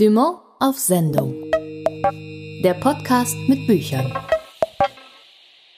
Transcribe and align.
Dumont 0.00 0.38
auf 0.60 0.78
Sendung. 0.78 1.34
Der 2.64 2.72
Podcast 2.72 3.36
mit 3.48 3.66
Büchern. 3.66 4.10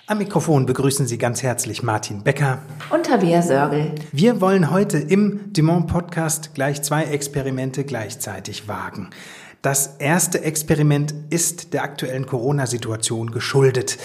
Am 0.06 0.18
Mikrofon 0.18 0.64
begrüßen 0.64 1.08
Sie 1.08 1.18
ganz 1.18 1.42
herzlich 1.42 1.82
Martin 1.82 2.22
Becker 2.22 2.62
und 2.90 3.06
Tabea 3.06 3.42
Sörgel. 3.42 3.96
Wir 4.12 4.40
wollen 4.40 4.70
heute 4.70 4.98
im 4.98 5.52
Dumont 5.52 5.88
Podcast 5.88 6.54
gleich 6.54 6.82
zwei 6.82 7.02
Experimente 7.02 7.82
gleichzeitig 7.82 8.68
wagen. 8.68 9.10
Das 9.60 9.96
erste 9.96 10.44
Experiment 10.44 11.12
ist 11.30 11.74
der 11.74 11.82
aktuellen 11.82 12.26
Corona-Situation 12.26 13.32
geschuldet. 13.32 13.98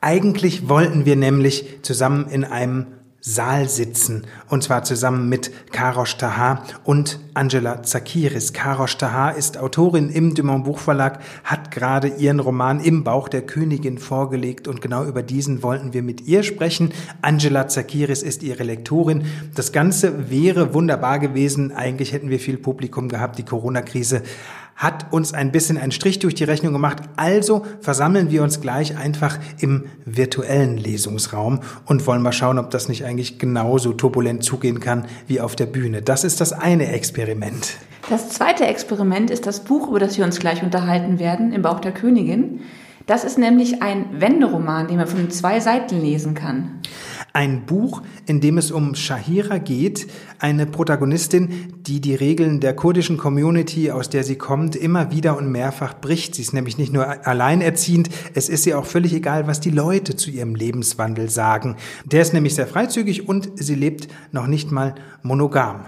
Eigentlich 0.00 0.68
wollten 0.68 1.04
wir 1.04 1.14
nämlich 1.14 1.78
zusammen 1.82 2.26
in 2.28 2.42
einem 2.42 2.88
Saal 3.22 3.68
sitzen. 3.68 4.26
Und 4.48 4.62
zwar 4.62 4.82
zusammen 4.82 5.28
mit 5.28 5.50
Karosh 5.72 6.16
Tahar 6.16 6.64
und 6.84 7.20
Angela 7.34 7.82
Zakiris. 7.82 8.54
Karosh 8.54 8.96
Tahar 8.96 9.36
ist 9.36 9.58
Autorin 9.58 10.08
im 10.08 10.34
Dumont 10.34 10.64
Buchverlag, 10.64 11.20
hat 11.44 11.70
gerade 11.70 12.08
ihren 12.08 12.40
Roman 12.40 12.80
Im 12.80 13.04
Bauch 13.04 13.28
der 13.28 13.42
Königin 13.42 13.98
vorgelegt 13.98 14.68
und 14.68 14.80
genau 14.80 15.04
über 15.04 15.22
diesen 15.22 15.62
wollten 15.62 15.92
wir 15.92 16.02
mit 16.02 16.22
ihr 16.22 16.42
sprechen. 16.42 16.92
Angela 17.20 17.68
Zakiris 17.68 18.22
ist 18.22 18.42
ihre 18.42 18.64
Lektorin. 18.64 19.26
Das 19.54 19.72
Ganze 19.72 20.30
wäre 20.30 20.72
wunderbar 20.72 21.18
gewesen. 21.18 21.72
Eigentlich 21.72 22.14
hätten 22.14 22.30
wir 22.30 22.40
viel 22.40 22.56
Publikum 22.56 23.10
gehabt. 23.10 23.38
Die 23.38 23.44
Corona-Krise 23.44 24.22
hat 24.80 25.12
uns 25.12 25.34
ein 25.34 25.52
bisschen 25.52 25.76
einen 25.76 25.92
Strich 25.92 26.20
durch 26.20 26.34
die 26.34 26.44
Rechnung 26.44 26.72
gemacht. 26.72 27.02
Also 27.16 27.66
versammeln 27.82 28.30
wir 28.30 28.42
uns 28.42 28.62
gleich 28.62 28.96
einfach 28.96 29.38
im 29.60 29.84
virtuellen 30.06 30.78
Lesungsraum 30.78 31.60
und 31.84 32.06
wollen 32.06 32.22
mal 32.22 32.32
schauen, 32.32 32.58
ob 32.58 32.70
das 32.70 32.88
nicht 32.88 33.04
eigentlich 33.04 33.38
genauso 33.38 33.92
turbulent 33.92 34.42
zugehen 34.42 34.80
kann 34.80 35.04
wie 35.26 35.42
auf 35.42 35.54
der 35.54 35.66
Bühne. 35.66 36.00
Das 36.00 36.24
ist 36.24 36.40
das 36.40 36.54
eine 36.54 36.90
Experiment. 36.92 37.74
Das 38.08 38.30
zweite 38.30 38.64
Experiment 38.64 39.30
ist 39.30 39.46
das 39.46 39.60
Buch, 39.60 39.88
über 39.88 39.98
das 39.98 40.16
wir 40.16 40.24
uns 40.24 40.40
gleich 40.40 40.62
unterhalten 40.62 41.18
werden, 41.18 41.52
im 41.52 41.60
Bauch 41.60 41.80
der 41.80 41.92
Königin. 41.92 42.62
Das 43.06 43.24
ist 43.24 43.36
nämlich 43.36 43.82
ein 43.82 44.06
Wenderoman, 44.18 44.88
den 44.88 44.96
man 44.96 45.06
von 45.06 45.30
zwei 45.30 45.60
Seiten 45.60 46.00
lesen 46.00 46.34
kann. 46.34 46.79
Ein 47.32 47.64
Buch, 47.64 48.02
in 48.26 48.40
dem 48.40 48.58
es 48.58 48.72
um 48.72 48.96
Shahira 48.96 49.58
geht, 49.58 50.08
eine 50.40 50.66
Protagonistin, 50.66 51.74
die 51.86 52.00
die 52.00 52.16
Regeln 52.16 52.58
der 52.58 52.74
kurdischen 52.74 53.18
Community, 53.18 53.92
aus 53.92 54.10
der 54.10 54.24
sie 54.24 54.36
kommt, 54.36 54.74
immer 54.74 55.12
wieder 55.12 55.36
und 55.36 55.50
mehrfach 55.52 55.94
bricht. 55.94 56.34
Sie 56.34 56.42
ist 56.42 56.52
nämlich 56.52 56.76
nicht 56.76 56.92
nur 56.92 57.26
alleinerziehend, 57.26 58.08
es 58.34 58.48
ist 58.48 58.66
ihr 58.66 58.78
auch 58.78 58.84
völlig 58.86 59.14
egal, 59.14 59.46
was 59.46 59.60
die 59.60 59.70
Leute 59.70 60.16
zu 60.16 60.30
ihrem 60.30 60.56
Lebenswandel 60.56 61.30
sagen. 61.30 61.76
Der 62.04 62.22
ist 62.22 62.32
nämlich 62.32 62.56
sehr 62.56 62.66
freizügig 62.66 63.28
und 63.28 63.50
sie 63.54 63.76
lebt 63.76 64.08
noch 64.32 64.48
nicht 64.48 64.72
mal 64.72 64.96
monogam. 65.22 65.86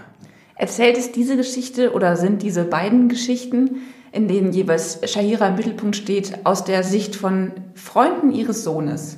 Erzählt 0.55 0.97
es 0.97 1.11
diese 1.11 1.35
Geschichte 1.35 1.91
oder 1.93 2.15
sind 2.15 2.41
diese 2.41 2.63
beiden 2.63 3.09
Geschichten, 3.09 3.81
in 4.13 4.29
denen 4.29 4.53
jeweils 4.53 4.99
Shahira 5.11 5.47
im 5.47 5.55
Mittelpunkt 5.55 5.97
steht, 5.97 6.45
aus 6.45 6.63
der 6.63 6.83
Sicht 6.83 7.15
von 7.15 7.51
Freunden 7.73 8.31
ihres 8.31 8.63
Sohnes? 8.63 9.17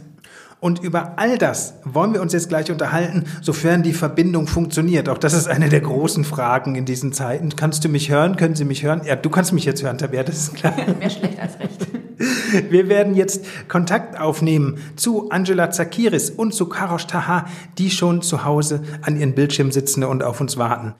Und 0.66 0.82
über 0.82 1.20
all 1.20 1.38
das 1.38 1.76
wollen 1.84 2.14
wir 2.14 2.24
uns 2.24 2.34
jetzt 2.34 2.50
gleich 2.50 2.72
unterhalten, 2.72 3.26
sofern 3.40 3.84
die 3.84 3.94
Verbindung 3.94 4.48
funktioniert. 4.48 5.10
Auch 5.10 5.20
das 5.20 5.34
ist 5.36 5.48
eine 5.48 5.70
der 5.70 5.82
großen 5.82 6.24
Fragen 6.24 6.74
in 6.74 6.86
diesen 6.86 7.14
Zeiten. 7.14 7.56
Kannst 7.56 7.84
du 7.86 7.88
mich 7.88 8.10
hören? 8.10 8.36
Können 8.36 8.56
Sie 8.56 8.66
mich 8.66 8.82
hören? 8.82 9.02
Ja, 9.06 9.16
du 9.16 9.30
kannst 9.30 9.54
mich 9.54 9.66
jetzt 9.66 9.84
hören, 9.84 10.00
Tabea, 10.00 10.24
das 10.24 10.38
ist 10.38 10.56
klar. 10.56 10.74
Mehr 11.00 11.12
schlecht 11.12 11.40
als 11.40 11.60
recht. 11.60 11.86
Wir 12.72 12.90
werden 12.90 13.14
jetzt 13.14 13.46
Kontakt 13.68 14.20
aufnehmen 14.20 14.80
zu 14.96 15.30
Angela 15.30 15.70
Zakiris 15.70 16.32
und 16.32 16.52
zu 16.56 16.68
Karosh 16.68 17.06
Taha, 17.06 17.46
die 17.78 17.92
schon 17.92 18.24
zu 18.24 18.44
Hause 18.44 18.82
an 19.04 19.20
ihren 19.20 19.36
Bildschirm 19.36 19.72
sitzen 19.72 20.04
und 20.04 20.24
auf 20.24 20.42
uns 20.42 20.58
warten. 20.58 20.96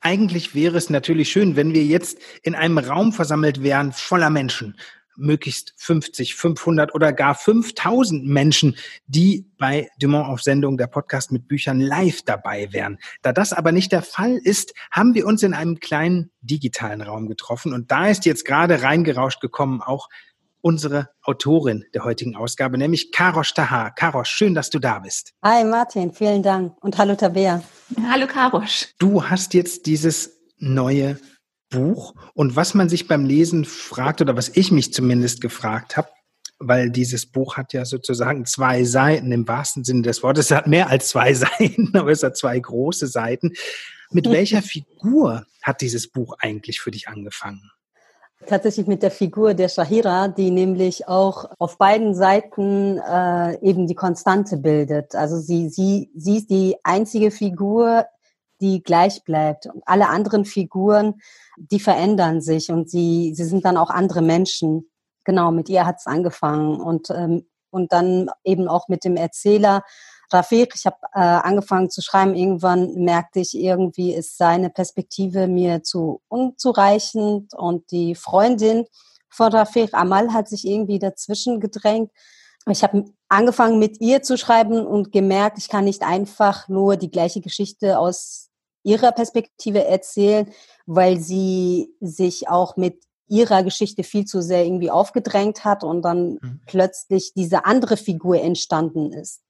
Eigentlich 0.00 0.54
wäre 0.54 0.78
es 0.78 0.88
natürlich 0.88 1.32
schön, 1.32 1.56
wenn 1.56 1.74
wir 1.74 1.82
jetzt 1.82 2.16
in 2.44 2.54
einem 2.54 2.78
Raum 2.78 3.12
versammelt 3.12 3.64
wären, 3.64 3.90
voller 3.90 4.30
Menschen 4.30 4.76
möglichst 5.20 5.74
50, 5.76 6.34
500 6.34 6.94
oder 6.94 7.12
gar 7.12 7.34
5000 7.34 8.26
Menschen, 8.26 8.76
die 9.06 9.46
bei 9.58 9.88
Dumont 9.98 10.26
auf 10.26 10.42
Sendung 10.42 10.76
der 10.76 10.86
Podcast 10.86 11.32
mit 11.32 11.46
Büchern 11.46 11.80
live 11.80 12.22
dabei 12.22 12.72
wären. 12.72 12.98
Da 13.22 13.32
das 13.32 13.52
aber 13.52 13.72
nicht 13.72 13.92
der 13.92 14.02
Fall 14.02 14.38
ist, 14.42 14.74
haben 14.90 15.14
wir 15.14 15.26
uns 15.26 15.42
in 15.42 15.54
einem 15.54 15.80
kleinen 15.80 16.30
digitalen 16.40 17.02
Raum 17.02 17.28
getroffen 17.28 17.72
und 17.72 17.90
da 17.90 18.08
ist 18.08 18.24
jetzt 18.24 18.44
gerade 18.44 18.82
reingerauscht 18.82 19.40
gekommen 19.40 19.80
auch 19.80 20.08
unsere 20.62 21.08
Autorin 21.22 21.84
der 21.94 22.04
heutigen 22.04 22.36
Ausgabe, 22.36 22.78
nämlich 22.78 23.12
Karosh 23.12 23.54
Tahar. 23.54 23.94
Karosh, 23.94 24.30
schön, 24.30 24.54
dass 24.54 24.70
du 24.70 24.78
da 24.78 24.98
bist. 24.98 25.32
Hi 25.42 25.64
Martin, 25.64 26.12
vielen 26.12 26.42
Dank 26.42 26.74
und 26.82 26.96
hallo 26.98 27.14
Tabea. 27.14 27.62
Hallo 28.08 28.26
Karosh. 28.26 28.88
Du 28.98 29.24
hast 29.24 29.54
jetzt 29.54 29.86
dieses 29.86 30.38
neue 30.58 31.18
Buch 31.70 32.14
und 32.34 32.56
was 32.56 32.74
man 32.74 32.88
sich 32.88 33.08
beim 33.08 33.24
Lesen 33.24 33.64
fragt 33.64 34.20
oder 34.20 34.36
was 34.36 34.50
ich 34.54 34.70
mich 34.72 34.92
zumindest 34.92 35.40
gefragt 35.40 35.96
habe, 35.96 36.08
weil 36.58 36.90
dieses 36.90 37.24
Buch 37.24 37.56
hat 37.56 37.72
ja 37.72 37.84
sozusagen 37.84 38.44
zwei 38.44 38.84
Seiten 38.84 39.32
im 39.32 39.48
wahrsten 39.48 39.82
Sinne 39.82 40.02
des 40.02 40.22
Wortes. 40.22 40.50
Es 40.50 40.56
hat 40.56 40.66
mehr 40.66 40.90
als 40.90 41.08
zwei 41.08 41.32
Seiten, 41.34 41.90
aber 41.94 42.10
es 42.10 42.22
hat 42.22 42.36
zwei 42.36 42.58
große 42.58 43.06
Seiten. 43.06 43.54
Mit 44.10 44.26
welcher 44.30 44.62
Figur 44.62 45.46
hat 45.62 45.80
dieses 45.80 46.08
Buch 46.08 46.36
eigentlich 46.38 46.80
für 46.80 46.90
dich 46.90 47.08
angefangen? 47.08 47.70
Tatsächlich 48.46 48.86
mit 48.86 49.02
der 49.02 49.10
Figur 49.10 49.52
der 49.52 49.68
Shahira, 49.68 50.28
die 50.28 50.50
nämlich 50.50 51.08
auch 51.08 51.50
auf 51.58 51.76
beiden 51.76 52.14
Seiten 52.14 52.98
äh, 52.98 53.58
eben 53.60 53.86
die 53.86 53.94
Konstante 53.94 54.56
bildet. 54.56 55.14
Also 55.14 55.38
sie, 55.38 55.68
sie, 55.68 56.10
sie 56.14 56.38
ist 56.38 56.48
die 56.48 56.76
einzige 56.82 57.30
Figur, 57.30 58.06
die 58.60 58.82
gleich 58.82 59.24
bleibt. 59.24 59.66
Und 59.66 59.82
alle 59.86 60.08
anderen 60.08 60.44
Figuren 60.44 61.14
die 61.60 61.80
verändern 61.80 62.40
sich 62.40 62.70
und 62.70 62.88
sie, 62.88 63.32
sie 63.34 63.44
sind 63.44 63.64
dann 63.64 63.76
auch 63.76 63.90
andere 63.90 64.22
Menschen. 64.22 64.90
Genau, 65.24 65.50
mit 65.50 65.68
ihr 65.68 65.84
hat 65.86 65.96
es 65.98 66.06
angefangen 66.06 66.80
und, 66.80 67.10
ähm, 67.10 67.46
und 67.70 67.92
dann 67.92 68.30
eben 68.44 68.66
auch 68.66 68.88
mit 68.88 69.04
dem 69.04 69.16
Erzähler 69.16 69.82
Rafiq. 70.32 70.72
Ich 70.74 70.86
habe 70.86 70.96
äh, 71.12 71.20
angefangen 71.20 71.90
zu 71.90 72.00
schreiben. 72.00 72.34
Irgendwann 72.34 72.94
merkte 72.94 73.40
ich 73.40 73.54
irgendwie, 73.54 74.14
ist 74.14 74.38
seine 74.38 74.70
Perspektive 74.70 75.46
mir 75.48 75.82
zu 75.82 76.22
unzureichend 76.28 77.52
und 77.54 77.90
die 77.90 78.14
Freundin 78.14 78.86
von 79.28 79.52
Rafiq, 79.52 79.92
Amal, 79.92 80.32
hat 80.32 80.48
sich 80.48 80.66
irgendwie 80.66 80.98
dazwischen 80.98 81.60
gedrängt. 81.60 82.10
Ich 82.68 82.82
habe 82.82 83.04
angefangen 83.28 83.78
mit 83.78 84.00
ihr 84.00 84.22
zu 84.22 84.36
schreiben 84.36 84.86
und 84.86 85.12
gemerkt, 85.12 85.58
ich 85.58 85.68
kann 85.68 85.84
nicht 85.84 86.02
einfach 86.02 86.68
nur 86.68 86.96
die 86.96 87.10
gleiche 87.10 87.40
Geschichte 87.40 87.98
aus 87.98 88.49
ihrer 88.82 89.12
Perspektive 89.12 89.84
erzählen, 89.84 90.50
weil 90.86 91.18
sie 91.18 91.94
sich 92.00 92.48
auch 92.48 92.76
mit 92.76 93.02
ihrer 93.28 93.62
Geschichte 93.62 94.02
viel 94.02 94.24
zu 94.24 94.42
sehr 94.42 94.64
irgendwie 94.64 94.90
aufgedrängt 94.90 95.64
hat 95.64 95.84
und 95.84 96.02
dann 96.02 96.38
mhm. 96.40 96.60
plötzlich 96.66 97.32
diese 97.34 97.64
andere 97.64 97.96
Figur 97.96 98.40
entstanden 98.40 99.12
ist. 99.12 99.42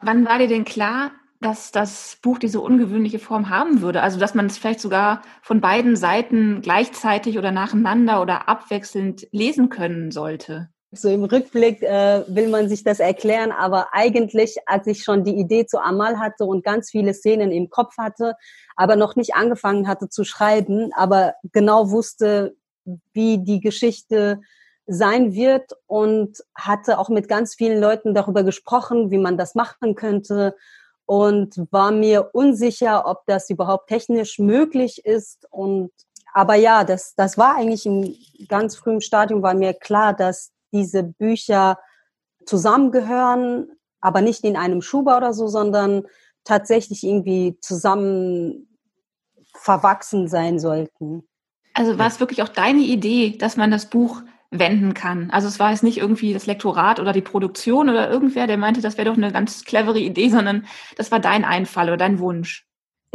Wann 0.00 0.24
war 0.24 0.38
dir 0.38 0.48
denn 0.48 0.64
klar, 0.64 1.12
dass 1.40 1.72
das 1.72 2.18
Buch 2.22 2.38
diese 2.38 2.60
ungewöhnliche 2.60 3.18
Form 3.18 3.50
haben 3.50 3.80
würde? 3.82 4.02
Also, 4.02 4.18
dass 4.18 4.34
man 4.34 4.46
es 4.46 4.58
vielleicht 4.58 4.80
sogar 4.80 5.22
von 5.42 5.60
beiden 5.60 5.96
Seiten 5.96 6.60
gleichzeitig 6.62 7.36
oder 7.38 7.50
nacheinander 7.50 8.22
oder 8.22 8.48
abwechselnd 8.48 9.26
lesen 9.32 9.68
können 9.68 10.10
sollte? 10.10 10.70
So 10.94 11.08
im 11.08 11.24
Rückblick 11.24 11.82
äh, 11.82 12.24
will 12.28 12.48
man 12.48 12.68
sich 12.68 12.84
das 12.84 13.00
erklären, 13.00 13.52
aber 13.52 13.88
eigentlich, 13.92 14.56
als 14.66 14.86
ich 14.86 15.02
schon 15.02 15.24
die 15.24 15.36
Idee 15.38 15.66
zu 15.66 15.78
Amal 15.78 16.18
hatte 16.18 16.44
und 16.44 16.64
ganz 16.64 16.90
viele 16.90 17.14
Szenen 17.14 17.50
im 17.50 17.68
Kopf 17.68 17.96
hatte, 17.98 18.36
aber 18.76 18.96
noch 18.96 19.16
nicht 19.16 19.34
angefangen 19.34 19.88
hatte 19.88 20.08
zu 20.08 20.24
schreiben, 20.24 20.92
aber 20.94 21.34
genau 21.52 21.90
wusste, 21.90 22.56
wie 23.12 23.38
die 23.38 23.60
Geschichte 23.60 24.40
sein 24.86 25.32
wird 25.32 25.72
und 25.86 26.38
hatte 26.54 26.98
auch 26.98 27.08
mit 27.08 27.28
ganz 27.28 27.54
vielen 27.54 27.80
Leuten 27.80 28.14
darüber 28.14 28.44
gesprochen, 28.44 29.10
wie 29.10 29.18
man 29.18 29.36
das 29.36 29.54
machen 29.54 29.94
könnte 29.94 30.54
und 31.06 31.56
war 31.70 31.90
mir 31.90 32.30
unsicher, 32.32 33.06
ob 33.06 33.24
das 33.26 33.50
überhaupt 33.50 33.88
technisch 33.88 34.38
möglich 34.38 35.04
ist 35.04 35.46
und 35.50 35.90
aber 36.36 36.56
ja, 36.56 36.82
das, 36.82 37.14
das 37.14 37.38
war 37.38 37.56
eigentlich 37.56 37.86
im 37.86 38.16
ganz 38.48 38.74
frühen 38.74 39.00
Stadium, 39.00 39.42
war 39.42 39.54
mir 39.54 39.72
klar, 39.72 40.12
dass 40.12 40.50
diese 40.74 41.02
Bücher 41.02 41.78
zusammengehören, 42.44 43.68
aber 44.00 44.20
nicht 44.20 44.44
in 44.44 44.56
einem 44.56 44.82
Schuber 44.82 45.16
oder 45.16 45.32
so, 45.32 45.48
sondern 45.48 46.02
tatsächlich 46.44 47.02
irgendwie 47.04 47.56
zusammen 47.60 48.68
verwachsen 49.54 50.28
sein 50.28 50.58
sollten. 50.58 51.26
Also 51.72 51.98
war 51.98 52.06
es 52.06 52.20
wirklich 52.20 52.42
auch 52.42 52.48
deine 52.48 52.82
Idee, 52.82 53.36
dass 53.38 53.56
man 53.56 53.70
das 53.70 53.88
Buch 53.88 54.22
wenden 54.50 54.94
kann? 54.94 55.30
Also 55.30 55.48
es 55.48 55.58
war 55.58 55.70
jetzt 55.70 55.82
nicht 55.82 55.98
irgendwie 55.98 56.32
das 56.32 56.46
Lektorat 56.46 57.00
oder 57.00 57.12
die 57.12 57.22
Produktion 57.22 57.88
oder 57.88 58.10
irgendwer, 58.10 58.46
der 58.46 58.58
meinte, 58.58 58.80
das 58.80 58.96
wäre 58.96 59.08
doch 59.08 59.16
eine 59.16 59.32
ganz 59.32 59.64
clevere 59.64 59.98
Idee, 59.98 60.28
sondern 60.28 60.66
das 60.96 61.10
war 61.10 61.18
dein 61.18 61.44
Einfall 61.44 61.88
oder 61.88 61.96
dein 61.96 62.18
Wunsch. 62.18 62.66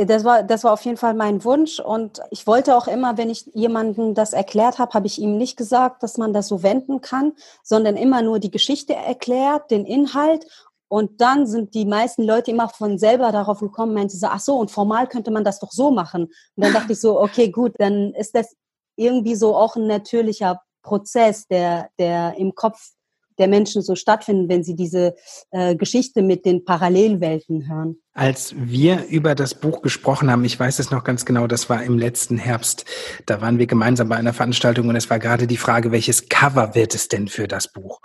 Das 0.08 0.24
war, 0.24 0.44
das 0.44 0.64
war 0.64 0.72
auf 0.72 0.86
jeden 0.86 0.96
Fall 0.96 1.14
mein 1.14 1.44
Wunsch 1.44 1.82
und 1.82 2.22
ich 2.32 2.48
wollte 2.48 2.78
auch 2.78 2.88
immer, 2.88 3.18
wenn 3.18 3.30
ich 3.30 3.48
jemandem 3.54 4.14
das 4.14 4.32
erklärt 4.32 4.80
habe, 4.80 4.94
habe 4.94 5.08
ich 5.08 5.20
ihm 5.20 5.38
nicht 5.38 5.58
gesagt, 5.58 6.04
dass 6.04 6.18
man 6.18 6.32
das 6.32 6.48
so 6.48 6.64
wenden 6.64 7.02
kann, 7.02 7.34
sondern 7.64 7.98
immer 7.98 8.22
nur 8.22 8.40
die 8.40 8.50
Geschichte 8.50 8.94
erklärt, 8.96 9.72
den 9.72 9.86
Inhalt 9.86 10.46
Und 10.92 11.22
dann 11.22 11.46
sind 11.46 11.76
die 11.76 11.86
meisten 11.86 12.24
Leute 12.24 12.50
immer 12.52 12.68
von 12.68 12.98
selber 12.98 13.32
darauf 13.32 13.60
gekommen, 13.60 13.94
meinte 13.94 14.18
so, 14.18 14.28
ach 14.28 14.40
so, 14.40 14.56
und 14.56 14.72
formal 14.72 15.08
könnte 15.08 15.30
man 15.32 15.44
das 15.44 15.60
doch 15.60 15.72
so 15.72 15.92
machen. 15.92 16.24
Und 16.24 16.64
dann 16.64 16.74
dachte 16.74 16.94
ich 16.94 17.00
so, 17.00 17.22
okay, 17.22 17.50
gut, 17.52 17.74
dann 17.78 18.14
ist 18.16 18.34
das 18.36 18.56
irgendwie 18.96 19.36
so 19.36 19.56
auch 19.56 19.76
ein 19.76 19.86
natürlicher 19.86 20.62
Prozess, 20.82 21.48
der, 21.48 21.90
der 22.00 22.36
im 22.38 22.56
Kopf 22.56 22.94
der 23.40 23.48
Menschen 23.48 23.82
so 23.82 23.96
stattfindet, 23.96 24.50
wenn 24.50 24.64
sie 24.64 24.76
diese 24.76 25.16
äh, 25.52 25.76
Geschichte 25.76 26.22
mit 26.22 26.46
den 26.46 26.66
Parallelwelten 26.66 27.70
hören. 27.70 27.96
Als 28.14 28.54
wir 28.58 29.06
über 29.08 29.36
das 29.36 29.56
Buch 29.56 29.82
gesprochen 29.82 30.30
haben, 30.30 30.44
ich 30.44 30.60
weiß 30.60 30.80
es 30.80 30.92
noch 30.92 31.04
ganz 31.04 31.26
genau, 31.26 31.48
das 31.48 31.70
war 31.70 31.84
im 31.84 31.98
letzten 31.98 32.38
Herbst, 32.38 32.86
da 33.26 33.42
waren 33.42 33.60
wir 33.60 33.68
gemeinsam 33.68 34.10
bei 34.10 34.18
einer 34.18 34.34
Veranstaltung 34.34 34.90
und 34.90 34.96
es 34.96 35.10
war 35.10 35.20
gerade 35.20 35.48
die 35.48 35.58
Frage, 35.58 35.92
welches 35.92 36.28
Cover 36.30 36.76
wird 36.76 36.94
es 36.94 37.08
denn 37.08 37.28
für 37.28 37.48
das 37.48 37.72
Buch? 37.72 38.02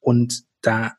Und 0.00 0.44
da 0.62 0.92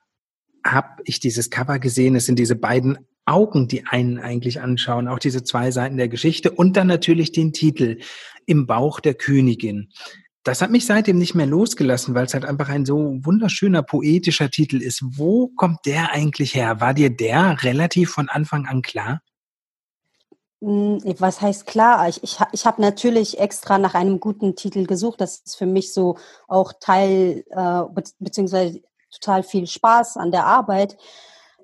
habe 0.65 1.01
ich 1.05 1.19
dieses 1.19 1.49
Cover 1.49 1.79
gesehen, 1.79 2.15
es 2.15 2.25
sind 2.25 2.39
diese 2.39 2.55
beiden 2.55 2.97
Augen, 3.25 3.67
die 3.67 3.85
einen 3.85 4.19
eigentlich 4.19 4.61
anschauen, 4.61 5.07
auch 5.07 5.19
diese 5.19 5.43
zwei 5.43 5.71
Seiten 5.71 5.97
der 5.97 6.07
Geschichte 6.07 6.51
und 6.51 6.77
dann 6.77 6.87
natürlich 6.87 7.31
den 7.31 7.53
Titel 7.53 7.99
im 8.45 8.65
Bauch 8.65 8.99
der 8.99 9.13
Königin 9.13 9.89
das 10.47 10.61
hat 10.61 10.71
mich 10.71 10.85
seitdem 10.85 11.17
nicht 11.17 11.35
mehr 11.35 11.45
losgelassen, 11.45 12.15
weil 12.15 12.25
es 12.25 12.33
halt 12.33 12.45
einfach 12.45 12.69
ein 12.69 12.85
so 12.85 13.17
wunderschöner 13.21 13.83
poetischer 13.83 14.49
Titel 14.49 14.81
ist. 14.81 15.03
Wo 15.03 15.47
kommt 15.49 15.85
der 15.85 16.13
eigentlich 16.13 16.55
her? 16.55 16.79
War 16.79 16.93
dir 16.93 17.09
der 17.09 17.63
relativ 17.63 18.11
von 18.11 18.29
Anfang 18.29 18.65
an 18.65 18.81
klar? 18.81 19.21
Hm, 20.61 21.01
was 21.19 21.41
heißt 21.41 21.67
klar? 21.67 22.07
Ich, 22.07 22.23
ich, 22.23 22.37
ich 22.53 22.65
habe 22.65 22.81
natürlich 22.81 23.39
extra 23.39 23.77
nach 23.77 23.93
einem 23.93 24.21
guten 24.21 24.55
Titel 24.55 24.85
gesucht. 24.85 25.19
Das 25.19 25.39
ist 25.39 25.57
für 25.57 25.65
mich 25.65 25.91
so 25.91 26.17
auch 26.47 26.71
Teil, 26.79 27.43
äh, 27.49 27.83
be 27.93 28.03
beziehungsweise 28.19 28.81
total 29.11 29.43
viel 29.43 29.67
Spaß 29.67 30.15
an 30.15 30.31
der 30.31 30.45
Arbeit, 30.45 30.97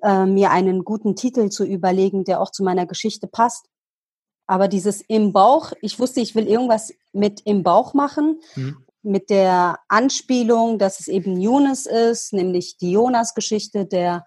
äh, 0.02 0.26
mir 0.26 0.50
einen 0.50 0.84
guten 0.84 1.16
Titel 1.16 1.48
zu 1.48 1.64
überlegen, 1.64 2.24
der 2.24 2.40
auch 2.40 2.50
zu 2.50 2.62
meiner 2.62 2.84
Geschichte 2.84 3.28
passt. 3.28 3.66
Aber 4.46 4.68
dieses 4.68 5.00
im 5.02 5.32
Bauch, 5.32 5.72
ich 5.80 5.98
wusste, 5.98 6.20
ich 6.20 6.34
will 6.34 6.46
irgendwas 6.46 6.92
mit 7.12 7.40
im 7.44 7.62
Bauch 7.62 7.94
machen, 7.94 8.40
mhm. 8.54 8.76
mit 9.02 9.30
der 9.30 9.78
Anspielung, 9.88 10.78
dass 10.78 11.00
es 11.00 11.08
eben 11.08 11.40
Jonas 11.40 11.86
ist, 11.86 12.32
nämlich 12.32 12.76
die 12.76 12.92
Jonas-Geschichte, 12.92 13.86
der, 13.86 14.26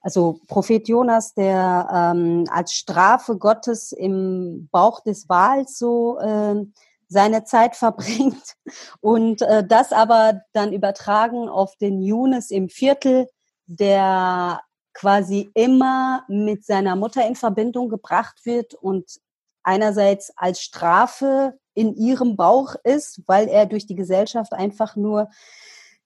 also 0.00 0.40
Prophet 0.46 0.88
Jonas, 0.88 1.34
der 1.34 1.88
ähm, 1.92 2.44
als 2.50 2.74
Strafe 2.74 3.36
Gottes 3.38 3.92
im 3.92 4.68
Bauch 4.70 5.00
des 5.00 5.28
Wals 5.28 5.78
so 5.78 6.18
äh, 6.18 6.64
seine 7.08 7.44
Zeit 7.44 7.74
verbringt 7.76 8.54
und 9.00 9.42
äh, 9.42 9.66
das 9.66 9.92
aber 9.92 10.42
dann 10.52 10.72
übertragen 10.72 11.48
auf 11.48 11.76
den 11.76 12.02
Jonas 12.02 12.50
im 12.50 12.68
Viertel, 12.68 13.26
der 13.66 14.60
quasi 14.94 15.50
immer 15.54 16.24
mit 16.28 16.64
seiner 16.64 16.96
Mutter 16.96 17.26
in 17.26 17.34
Verbindung 17.34 17.88
gebracht 17.88 18.40
wird 18.44 18.74
und 18.74 19.04
einerseits 19.66 20.32
als 20.36 20.60
Strafe 20.60 21.58
in 21.74 21.94
ihrem 21.94 22.36
Bauch 22.36 22.76
ist, 22.84 23.22
weil 23.26 23.48
er 23.48 23.66
durch 23.66 23.86
die 23.86 23.96
Gesellschaft 23.96 24.52
einfach 24.52 24.96
nur 24.96 25.28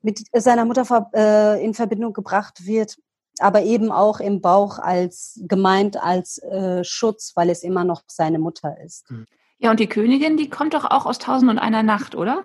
mit 0.03 0.23
seiner 0.33 0.65
Mutter 0.65 1.11
äh, 1.15 1.63
in 1.63 1.75
Verbindung 1.75 2.13
gebracht 2.13 2.67
wird, 2.67 2.99
aber 3.39 3.63
eben 3.63 3.93
auch 3.93 4.19
im 4.21 4.41
Bauch 4.41 4.79
als 4.79 5.41
gemeint 5.43 6.03
als 6.03 6.39
äh, 6.39 6.83
Schutz, 6.85 7.33
weil 7.37 7.51
es 7.51 7.63
immer 7.63 7.85
noch 7.85 8.03
seine 8.07 8.39
Mutter 8.39 8.81
ist. 8.81 9.09
Hm. 9.11 9.27
Ja, 9.59 9.71
und 9.71 9.79
die 9.79 9.89
Königin, 9.89 10.39
die 10.39 10.49
kommt 10.49 10.73
doch 10.73 10.87
auch 10.87 11.05
aus 11.05 11.19
Tausend 11.19 11.51
und 11.51 11.59
einer 11.59 11.83
Nacht, 11.83 12.15
oder? 12.15 12.45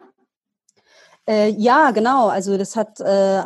Äh, 1.27 1.49
ja, 1.51 1.91
genau. 1.91 2.27
Also 2.27 2.57
das 2.57 2.75
hat 2.75 2.99
äh, 2.99 3.43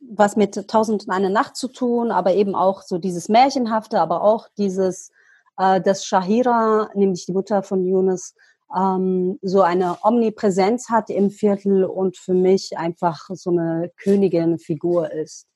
was 0.00 0.34
mit 0.34 0.68
Tausend 0.68 1.04
und 1.04 1.10
eine 1.10 1.30
Nacht 1.30 1.56
zu 1.56 1.68
tun, 1.68 2.10
aber 2.10 2.34
eben 2.34 2.56
auch 2.56 2.82
so 2.82 2.98
dieses 2.98 3.28
Märchenhafte, 3.28 4.00
aber 4.00 4.22
auch 4.22 4.48
dieses 4.58 5.12
äh, 5.60 5.80
dass 5.80 6.06
Shahira, 6.06 6.90
nämlich 6.94 7.26
die 7.26 7.32
Mutter 7.32 7.62
von 7.62 7.84
Yunus, 7.84 8.34
ähm, 8.74 9.38
so 9.42 9.60
eine 9.62 9.98
Omnipräsenz 10.02 10.88
hat 10.88 11.10
im 11.10 11.30
Viertel 11.30 11.84
und 11.84 12.16
für 12.16 12.34
mich 12.34 12.78
einfach 12.78 13.28
so 13.32 13.50
eine 13.50 13.90
Königin-Figur 14.02 15.12
ist. 15.12 15.46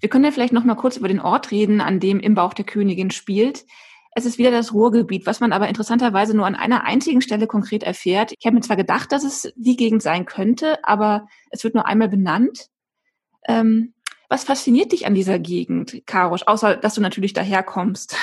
Wir 0.00 0.08
können 0.08 0.24
ja 0.24 0.30
vielleicht 0.30 0.54
noch 0.54 0.64
mal 0.64 0.74
kurz 0.74 0.96
über 0.96 1.08
den 1.08 1.20
Ort 1.20 1.50
reden, 1.50 1.80
an 1.80 2.00
dem 2.00 2.18
im 2.18 2.34
Bauch 2.34 2.54
der 2.54 2.64
Königin 2.64 3.10
spielt. 3.10 3.66
Es 4.14 4.24
ist 4.24 4.38
wieder 4.38 4.50
das 4.50 4.72
Ruhrgebiet, 4.72 5.26
was 5.26 5.40
man 5.40 5.52
aber 5.52 5.68
interessanterweise 5.68 6.34
nur 6.34 6.46
an 6.46 6.54
einer 6.54 6.84
einzigen 6.84 7.20
Stelle 7.20 7.46
konkret 7.46 7.82
erfährt. 7.82 8.32
Ich 8.38 8.46
habe 8.46 8.54
mir 8.54 8.62
zwar 8.62 8.76
gedacht, 8.76 9.12
dass 9.12 9.24
es 9.24 9.52
die 9.56 9.76
Gegend 9.76 10.02
sein 10.02 10.24
könnte, 10.24 10.78
aber 10.82 11.26
es 11.50 11.62
wird 11.64 11.74
nur 11.74 11.86
einmal 11.86 12.08
benannt. 12.08 12.68
Ähm, 13.46 13.94
was 14.28 14.44
fasziniert 14.44 14.92
dich 14.92 15.06
an 15.06 15.14
dieser 15.14 15.38
Gegend, 15.38 16.02
Karosch, 16.06 16.44
außer 16.46 16.76
dass 16.76 16.94
du 16.94 17.02
natürlich 17.02 17.34
daherkommst? 17.34 18.16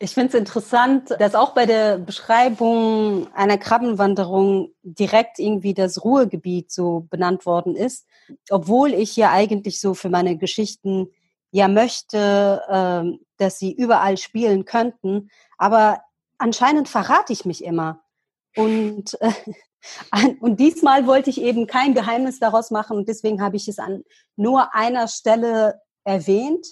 Ich 0.00 0.14
finde 0.14 0.28
es 0.28 0.34
interessant, 0.34 1.10
dass 1.18 1.34
auch 1.34 1.54
bei 1.54 1.66
der 1.66 1.98
Beschreibung 1.98 3.26
einer 3.34 3.58
Krabbenwanderung 3.58 4.72
direkt 4.82 5.40
irgendwie 5.40 5.74
das 5.74 6.04
Ruhegebiet 6.04 6.70
so 6.70 7.08
benannt 7.10 7.46
worden 7.46 7.74
ist, 7.74 8.06
obwohl 8.48 8.94
ich 8.94 9.16
ja 9.16 9.32
eigentlich 9.32 9.80
so 9.80 9.94
für 9.94 10.08
meine 10.08 10.36
Geschichten 10.36 11.08
ja 11.50 11.66
möchte, 11.66 12.62
äh, 12.68 13.18
dass 13.38 13.58
sie 13.58 13.72
überall 13.72 14.18
spielen 14.18 14.64
könnten, 14.64 15.30
aber 15.56 16.00
anscheinend 16.38 16.88
verrate 16.88 17.32
ich 17.32 17.44
mich 17.44 17.64
immer. 17.64 18.00
Und, 18.54 19.20
äh, 19.20 19.32
und 20.40 20.60
diesmal 20.60 21.08
wollte 21.08 21.30
ich 21.30 21.40
eben 21.40 21.66
kein 21.66 21.94
Geheimnis 21.94 22.38
daraus 22.38 22.70
machen 22.70 22.96
und 22.98 23.08
deswegen 23.08 23.42
habe 23.42 23.56
ich 23.56 23.66
es 23.66 23.80
an 23.80 24.04
nur 24.36 24.76
einer 24.76 25.08
Stelle 25.08 25.80
erwähnt 26.04 26.66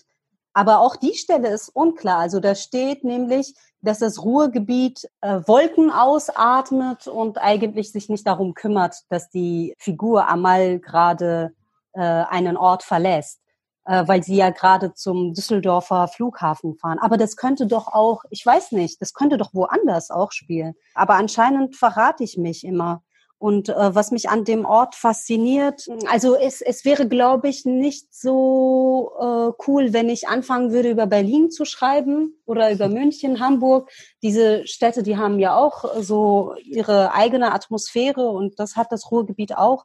aber 0.57 0.81
auch 0.81 0.97
die 0.97 1.13
Stelle 1.13 1.49
ist 1.49 1.69
unklar. 1.69 2.17
Also 2.17 2.41
da 2.41 2.55
steht 2.55 3.05
nämlich, 3.05 3.55
dass 3.83 3.99
das 3.99 4.25
Ruhrgebiet 4.25 5.07
äh, 5.21 5.41
Wolken 5.47 5.91
ausatmet 5.91 7.09
und 7.09 7.37
eigentlich 7.37 7.93
sich 7.93 8.09
nicht 8.09 8.27
darum 8.27 8.55
kümmert, 8.55 9.03
dass 9.11 9.29
die 9.29 9.75
Figur 9.77 10.27
Amal 10.29 10.79
gerade 10.79 11.53
äh, 11.93 12.01
einen 12.01 12.57
Ort 12.57 12.85
verlässt, 12.85 13.43
äh, 13.85 14.09
weil 14.09 14.23
sie 14.23 14.37
ja 14.37 14.49
gerade 14.49 14.95
zum 14.95 15.35
Düsseldorfer 15.35 16.09
Flughafen 16.09 16.75
fahren. 16.77 17.01
Aber 17.01 17.19
das 17.19 17.37
könnte 17.37 17.67
doch 17.67 17.89
auch, 17.89 18.25
ich 18.31 18.47
weiß 18.47 18.73
nicht, 18.73 19.03
das 19.03 19.13
könnte 19.13 19.37
doch 19.37 19.53
woanders 19.53 20.11
auch 20.11 20.33
spielen. 20.33 20.75
Aber 20.95 21.17
anscheinend 21.17 21.77
verrate 21.77 22.25
ich 22.25 22.39
mich 22.39 22.65
immer. 22.65 23.03
Und 23.39 23.69
äh, 23.69 23.95
was 23.95 24.13
mich 24.13 24.31
an 24.31 24.45
dem 24.45 24.65
Ort 24.65 24.95
fasziniert, 24.95 25.87
also 26.11 26.37
es, 26.37 26.63
es 26.63 26.87
wäre, 26.87 27.07
glaube 27.07 27.49
ich, 27.49 27.67
nicht 27.67 28.15
so 28.15 29.13
äh, 29.21 29.53
cool, 29.67 29.93
wenn 29.93 30.09
ich 30.09 30.27
anfangen 30.27 30.73
würde, 30.73 30.91
über 30.91 31.07
Berlin 31.07 31.51
zu 31.51 31.67
schreiben 31.67 32.35
oder 32.47 32.71
über 32.73 32.89
München, 32.89 33.41
Hamburg. 33.41 33.91
Diese 34.23 34.67
Städte, 34.67 35.03
die 35.03 35.19
haben 35.19 35.39
ja 35.39 35.55
auch 35.55 35.85
so 36.01 36.55
ihre 36.65 37.13
eigene 37.13 37.53
Atmosphäre 37.53 38.29
und 38.29 38.59
das 38.59 38.77
hat 38.77 38.91
das 38.91 39.11
Ruhrgebiet 39.11 39.57
auch. 39.57 39.85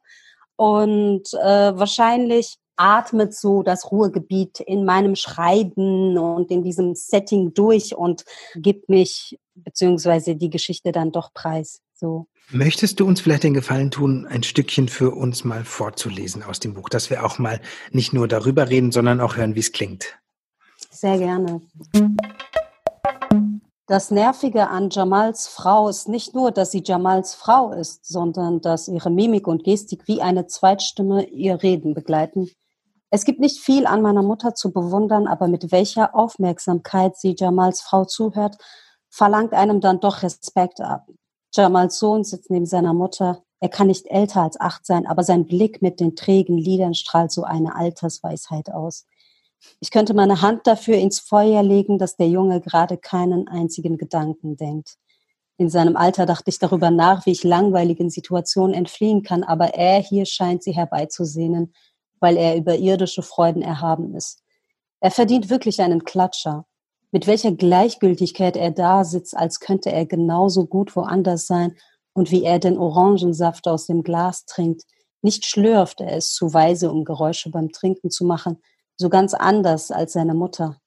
Und 0.56 1.34
äh, 1.34 1.76
wahrscheinlich 1.76 2.56
atmet 2.76 3.34
so 3.34 3.62
das 3.62 3.92
Ruhrgebiet 3.92 4.60
in 4.60 4.84
meinem 4.84 5.14
Schreiben 5.14 6.16
und 6.16 6.50
in 6.50 6.62
diesem 6.62 6.94
Setting 6.94 7.52
durch 7.52 7.94
und 7.94 8.24
gibt 8.56 8.88
mich 8.88 9.38
beziehungsweise 9.54 10.36
die 10.36 10.50
Geschichte 10.50 10.90
dann 10.90 11.12
doch 11.12 11.34
preis. 11.34 11.80
So. 12.02 12.26
Möchtest 12.50 12.98
du 12.98 13.06
uns 13.06 13.20
vielleicht 13.20 13.44
den 13.44 13.54
Gefallen 13.54 13.92
tun, 13.92 14.26
ein 14.26 14.42
Stückchen 14.42 14.88
für 14.88 15.12
uns 15.12 15.44
mal 15.44 15.64
vorzulesen 15.64 16.42
aus 16.42 16.58
dem 16.58 16.74
Buch, 16.74 16.88
dass 16.88 17.10
wir 17.10 17.24
auch 17.24 17.38
mal 17.38 17.60
nicht 17.92 18.12
nur 18.12 18.26
darüber 18.26 18.68
reden, 18.68 18.90
sondern 18.90 19.20
auch 19.20 19.36
hören, 19.36 19.54
wie 19.54 19.60
es 19.60 19.70
klingt? 19.70 20.18
Sehr 20.90 21.16
gerne. 21.16 21.62
Das 23.86 24.10
Nervige 24.10 24.68
an 24.68 24.90
Jamals 24.90 25.46
Frau 25.46 25.88
ist 25.88 26.08
nicht 26.08 26.34
nur, 26.34 26.50
dass 26.50 26.72
sie 26.72 26.82
Jamals 26.84 27.34
Frau 27.34 27.72
ist, 27.72 28.04
sondern 28.04 28.60
dass 28.60 28.88
ihre 28.88 29.10
Mimik 29.10 29.46
und 29.46 29.62
Gestik 29.62 30.08
wie 30.08 30.22
eine 30.22 30.48
Zweitstimme 30.48 31.28
ihr 31.28 31.62
Reden 31.62 31.94
begleiten. 31.94 32.50
Es 33.10 33.24
gibt 33.24 33.38
nicht 33.38 33.60
viel 33.60 33.86
an 33.86 34.02
meiner 34.02 34.22
Mutter 34.22 34.56
zu 34.56 34.72
bewundern, 34.72 35.28
aber 35.28 35.46
mit 35.46 35.70
welcher 35.70 36.16
Aufmerksamkeit 36.16 37.16
sie 37.16 37.36
Jamals 37.38 37.80
Frau 37.80 38.04
zuhört, 38.06 38.56
verlangt 39.08 39.52
einem 39.52 39.80
dann 39.80 40.00
doch 40.00 40.24
Respekt 40.24 40.80
ab. 40.80 41.06
Jamals 41.54 41.98
Sohn 41.98 42.24
sitzt 42.24 42.50
neben 42.50 42.66
seiner 42.66 42.94
Mutter. 42.94 43.42
Er 43.60 43.68
kann 43.68 43.88
nicht 43.88 44.06
älter 44.06 44.42
als 44.42 44.58
acht 44.58 44.86
sein, 44.86 45.06
aber 45.06 45.22
sein 45.22 45.46
Blick 45.46 45.82
mit 45.82 46.00
den 46.00 46.16
trägen 46.16 46.56
Lidern 46.56 46.94
strahlt 46.94 47.30
so 47.30 47.44
eine 47.44 47.76
Altersweisheit 47.76 48.70
aus. 48.70 49.06
Ich 49.78 49.90
könnte 49.90 50.14
meine 50.14 50.42
Hand 50.42 50.66
dafür 50.66 50.96
ins 50.96 51.20
Feuer 51.20 51.62
legen, 51.62 51.98
dass 51.98 52.16
der 52.16 52.28
Junge 52.28 52.60
gerade 52.60 52.96
keinen 52.96 53.46
einzigen 53.48 53.98
Gedanken 53.98 54.56
denkt. 54.56 54.96
In 55.58 55.68
seinem 55.68 55.96
Alter 55.96 56.26
dachte 56.26 56.50
ich 56.50 56.58
darüber 56.58 56.90
nach, 56.90 57.26
wie 57.26 57.32
ich 57.32 57.44
langweiligen 57.44 58.10
Situationen 58.10 58.74
entfliehen 58.74 59.22
kann, 59.22 59.44
aber 59.44 59.74
er 59.74 60.00
hier 60.00 60.26
scheint 60.26 60.64
sie 60.64 60.72
herbeizusehnen, 60.72 61.72
weil 62.18 62.36
er 62.36 62.56
über 62.56 62.76
irdische 62.76 63.22
Freuden 63.22 63.62
erhaben 63.62 64.14
ist. 64.14 64.42
Er 65.00 65.10
verdient 65.10 65.50
wirklich 65.50 65.80
einen 65.80 66.04
Klatscher 66.04 66.64
mit 67.12 67.26
welcher 67.26 67.52
Gleichgültigkeit 67.52 68.56
er 68.56 68.70
da 68.70 69.04
sitzt, 69.04 69.36
als 69.36 69.60
könnte 69.60 69.92
er 69.92 70.06
genauso 70.06 70.66
gut 70.66 70.96
woanders 70.96 71.46
sein 71.46 71.76
und 72.14 72.30
wie 72.30 72.42
er 72.42 72.58
den 72.58 72.78
Orangensaft 72.78 73.68
aus 73.68 73.86
dem 73.86 74.02
Glas 74.02 74.46
trinkt. 74.46 74.82
Nicht 75.20 75.44
schlürft, 75.44 76.00
er 76.00 76.16
ist 76.16 76.34
zu 76.34 76.52
weise, 76.52 76.90
um 76.90 77.04
Geräusche 77.04 77.50
beim 77.50 77.70
Trinken 77.70 78.10
zu 78.10 78.24
machen, 78.24 78.58
so 78.96 79.08
ganz 79.08 79.34
anders 79.34 79.90
als 79.90 80.14
seine 80.14 80.34
Mutter. 80.34 80.78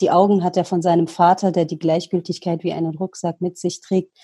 Die 0.00 0.10
Augen 0.10 0.42
hat 0.42 0.56
er 0.56 0.64
von 0.64 0.82
seinem 0.82 1.06
Vater, 1.06 1.52
der 1.52 1.66
die 1.66 1.78
Gleichgültigkeit 1.78 2.64
wie 2.64 2.72
einen 2.72 2.94
Rucksack 2.94 3.40
mit 3.40 3.56
sich 3.56 3.80
trägt. 3.80 4.16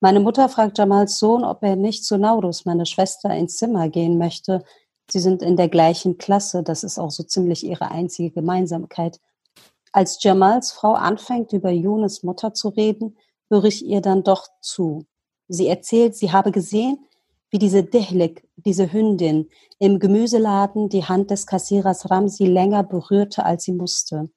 Meine 0.00 0.20
Mutter 0.20 0.48
fragt 0.48 0.78
Jamals 0.78 1.18
Sohn, 1.18 1.44
ob 1.44 1.62
er 1.62 1.76
nicht 1.76 2.04
zu 2.04 2.18
Naurus, 2.18 2.64
meine 2.64 2.86
Schwester, 2.86 3.30
ins 3.30 3.56
Zimmer 3.56 3.88
gehen 3.88 4.18
möchte. 4.18 4.64
Sie 5.10 5.20
sind 5.20 5.42
in 5.42 5.56
der 5.56 5.68
gleichen 5.68 6.18
Klasse, 6.18 6.62
das 6.62 6.82
ist 6.82 6.98
auch 6.98 7.10
so 7.10 7.22
ziemlich 7.22 7.64
ihre 7.64 7.90
einzige 7.90 8.30
Gemeinsamkeit. 8.30 9.20
Als 9.92 10.22
Jamals 10.22 10.72
Frau 10.72 10.94
anfängt, 10.94 11.52
über 11.52 11.70
Yunes 11.70 12.22
Mutter 12.22 12.54
zu 12.54 12.70
reden, 12.70 13.18
höre 13.50 13.64
ich 13.64 13.84
ihr 13.84 14.00
dann 14.00 14.24
doch 14.24 14.46
zu. 14.62 15.04
Sie 15.48 15.68
erzählt, 15.68 16.16
sie 16.16 16.32
habe 16.32 16.50
gesehen, 16.50 16.98
wie 17.50 17.58
diese 17.58 17.84
Dehlik, 17.84 18.48
diese 18.56 18.90
Hündin, 18.90 19.50
im 19.78 19.98
Gemüseladen 19.98 20.88
die 20.88 21.04
Hand 21.04 21.30
des 21.30 21.46
Kassierers 21.46 22.10
Ramsi 22.10 22.46
länger 22.46 22.82
berührte, 22.82 23.44
als 23.44 23.64
sie 23.64 23.72
musste. 23.72 24.30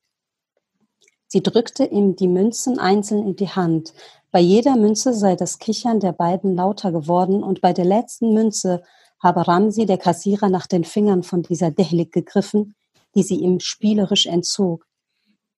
Sie 1.28 1.42
drückte 1.42 1.86
ihm 1.86 2.18
die 2.18 2.28
Münzen 2.28 2.78
einzeln 2.78 3.26
in 3.26 3.36
die 3.38 3.48
Hand. 3.48 3.94
Bei 4.32 4.42
jeder 4.42 4.76
Münze 4.76 5.14
sei 5.14 5.38
das 5.38 5.60
Kichern 5.60 6.02
der 6.02 6.12
beiden 6.12 6.56
lauter 6.56 6.92
geworden 6.92 7.42
und 7.42 7.62
bei 7.62 7.72
der 7.72 7.86
letzten 7.86 8.34
Münze 8.34 8.84
habe 9.24 9.48
Ramsi, 9.48 9.86
der 9.86 9.98
Kassierer, 9.98 10.50
nach 10.50 10.68
den 10.68 10.84
Fingern 10.84 11.24
von 11.24 11.42
dieser 11.42 11.72
Dehlik 11.72 12.12
gegriffen, 12.12 12.76
die 13.16 13.24
sie 13.24 13.38
ihm 13.38 13.62
spielerisch 13.62 14.26
entzog. 14.26 14.86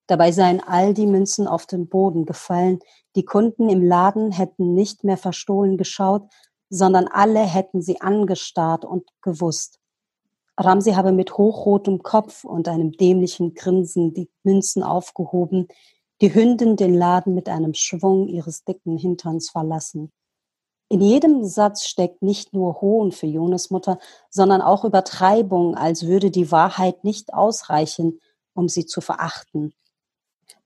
Dabei 0.08 0.32
seien 0.32 0.62
all 0.66 0.94
die 0.94 1.06
Münzen 1.06 1.48
auf 1.48 1.66
den 1.66 1.90
Boden 1.90 2.26
gefallen. 2.26 2.80
Die 3.16 3.26
Kunden 3.26 3.70
im 3.70 3.84
Laden 3.84 4.32
hätten 4.32 4.74
nicht 4.74 5.04
mehr 5.04 5.18
verstohlen 5.18 5.78
geschaut, 5.78 6.24
sondern 6.70 7.08
alle 7.08 7.42
hätten 7.42 7.82
sie 7.82 8.02
angestarrt 8.02 8.86
und 8.86 9.10
gewusst. 9.22 9.80
Ramsi 10.58 10.94
habe 10.94 11.12
mit 11.12 11.38
hochrotem 11.38 12.02
Kopf 12.02 12.44
und 12.44 12.68
einem 12.68 12.94
dämlichen 12.94 13.54
Grinsen 13.54 14.14
die 14.14 14.30
Münzen 14.44 14.82
aufgehoben, 14.82 15.68
die 16.22 16.34
Hündin 16.34 16.78
den 16.78 16.96
Laden 16.96 17.36
mit 17.36 17.48
einem 17.48 17.76
Schwung 17.76 18.28
ihres 18.28 18.64
dicken 18.64 18.98
Hinterns 18.98 19.52
verlassen. 19.52 20.12
In 20.90 21.02
jedem 21.02 21.44
Satz 21.44 21.86
steckt 21.86 22.22
nicht 22.22 22.54
nur 22.54 22.82
Hohn 22.82 23.12
für 23.12 23.28
Jonas 23.28 23.70
Mutter, 23.70 24.00
sondern 24.30 24.62
auch 24.62 24.84
Übertreibung, 24.86 25.76
als 25.76 26.08
würde 26.08 26.32
die 26.32 26.50
Wahrheit 26.50 27.04
nicht 27.04 27.34
ausreichen, 27.34 28.20
um 28.54 28.70
sie 28.70 28.86
zu 28.86 29.02
verachten. 29.02 29.74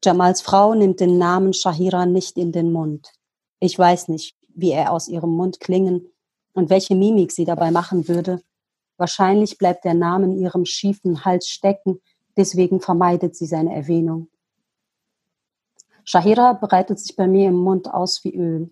Jamals 0.03 0.41
Frau 0.41 0.73
nimmt 0.73 0.99
den 0.99 1.17
Namen 1.17 1.53
Shahira 1.53 2.05
nicht 2.05 2.37
in 2.37 2.51
den 2.51 2.71
Mund. 2.71 3.11
Ich 3.59 3.77
weiß 3.77 4.07
nicht, 4.07 4.35
wie 4.49 4.71
er 4.71 4.91
aus 4.91 5.07
ihrem 5.07 5.31
Mund 5.31 5.59
klingen 5.59 6.07
und 6.53 6.69
welche 6.69 6.95
Mimik 6.95 7.31
sie 7.31 7.45
dabei 7.45 7.71
machen 7.71 8.07
würde. 8.07 8.41
Wahrscheinlich 8.97 9.57
bleibt 9.57 9.85
der 9.85 9.93
Name 9.93 10.25
in 10.25 10.37
ihrem 10.37 10.65
schiefen 10.65 11.25
Hals 11.25 11.47
stecken, 11.47 12.01
deswegen 12.37 12.81
vermeidet 12.81 13.35
sie 13.35 13.45
seine 13.45 13.73
Erwähnung. 13.73 14.27
Shahira 16.03 16.53
breitet 16.53 16.99
sich 16.99 17.15
bei 17.15 17.27
mir 17.27 17.49
im 17.49 17.55
Mund 17.55 17.93
aus 17.93 18.23
wie 18.23 18.35
Öl. 18.35 18.71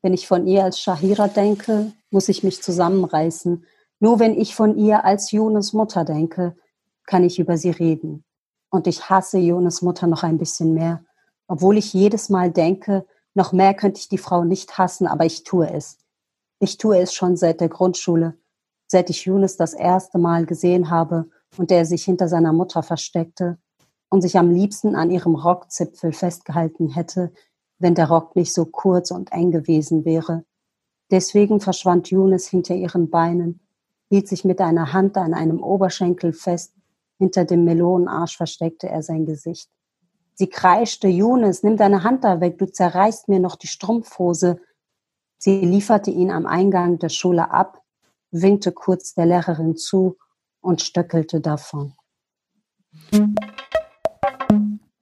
Wenn 0.00 0.14
ich 0.14 0.28
von 0.28 0.46
ihr 0.46 0.64
als 0.64 0.80
Shahira 0.80 1.28
denke, 1.28 1.92
muss 2.10 2.28
ich 2.28 2.42
mich 2.44 2.62
zusammenreißen. 2.62 3.64
Nur 4.00 4.20
wenn 4.20 4.38
ich 4.38 4.54
von 4.54 4.78
ihr 4.78 5.04
als 5.04 5.32
Jonas 5.32 5.72
Mutter 5.72 6.04
denke, 6.04 6.56
kann 7.04 7.24
ich 7.24 7.38
über 7.38 7.56
sie 7.56 7.70
reden. 7.70 8.24
Und 8.70 8.86
ich 8.86 9.08
hasse 9.08 9.38
Jonas 9.38 9.82
Mutter 9.82 10.06
noch 10.06 10.22
ein 10.22 10.38
bisschen 10.38 10.74
mehr, 10.74 11.04
obwohl 11.46 11.78
ich 11.78 11.94
jedes 11.94 12.28
Mal 12.28 12.50
denke, 12.50 13.06
noch 13.34 13.52
mehr 13.52 13.74
könnte 13.74 14.00
ich 14.00 14.08
die 14.08 14.18
Frau 14.18 14.44
nicht 14.44 14.78
hassen, 14.78 15.06
aber 15.06 15.24
ich 15.24 15.44
tue 15.44 15.70
es. 15.70 15.98
Ich 16.60 16.76
tue 16.76 16.98
es 16.98 17.14
schon 17.14 17.36
seit 17.36 17.60
der 17.60 17.68
Grundschule, 17.68 18.34
seit 18.86 19.10
ich 19.10 19.24
Jonas 19.24 19.56
das 19.56 19.74
erste 19.74 20.18
Mal 20.18 20.44
gesehen 20.44 20.90
habe 20.90 21.30
und 21.56 21.70
er 21.70 21.84
sich 21.86 22.04
hinter 22.04 22.28
seiner 22.28 22.52
Mutter 22.52 22.82
versteckte 22.82 23.58
und 24.10 24.22
sich 24.22 24.36
am 24.36 24.50
liebsten 24.50 24.96
an 24.96 25.10
ihrem 25.10 25.34
Rockzipfel 25.34 26.12
festgehalten 26.12 26.88
hätte, 26.88 27.32
wenn 27.78 27.94
der 27.94 28.08
Rock 28.08 28.34
nicht 28.36 28.52
so 28.52 28.66
kurz 28.66 29.10
und 29.10 29.32
eng 29.32 29.50
gewesen 29.50 30.04
wäre. 30.04 30.44
Deswegen 31.10 31.60
verschwand 31.60 32.10
Younes 32.10 32.48
hinter 32.48 32.74
ihren 32.74 33.08
Beinen, 33.08 33.60
hielt 34.10 34.28
sich 34.28 34.44
mit 34.44 34.60
einer 34.60 34.92
Hand 34.92 35.16
an 35.16 35.32
einem 35.32 35.62
Oberschenkel 35.62 36.32
fest, 36.32 36.74
hinter 37.18 37.44
dem 37.44 37.64
Melonenarsch 37.64 38.36
versteckte 38.36 38.88
er 38.88 39.02
sein 39.02 39.26
Gesicht. 39.26 39.68
Sie 40.34 40.48
kreischte, 40.48 41.08
Younes, 41.08 41.62
nimm 41.62 41.76
deine 41.76 42.04
Hand 42.04 42.22
da 42.24 42.40
weg, 42.40 42.58
du 42.58 42.66
zerreißt 42.66 43.28
mir 43.28 43.40
noch 43.40 43.56
die 43.56 43.66
Strumpfhose. 43.66 44.60
Sie 45.36 45.60
lieferte 45.60 46.10
ihn 46.10 46.30
am 46.30 46.46
Eingang 46.46 46.98
der 46.98 47.08
Schule 47.08 47.50
ab, 47.50 47.82
winkte 48.30 48.72
kurz 48.72 49.14
der 49.14 49.26
Lehrerin 49.26 49.76
zu 49.76 50.16
und 50.60 50.80
stöckelte 50.80 51.40
davon. 51.40 51.94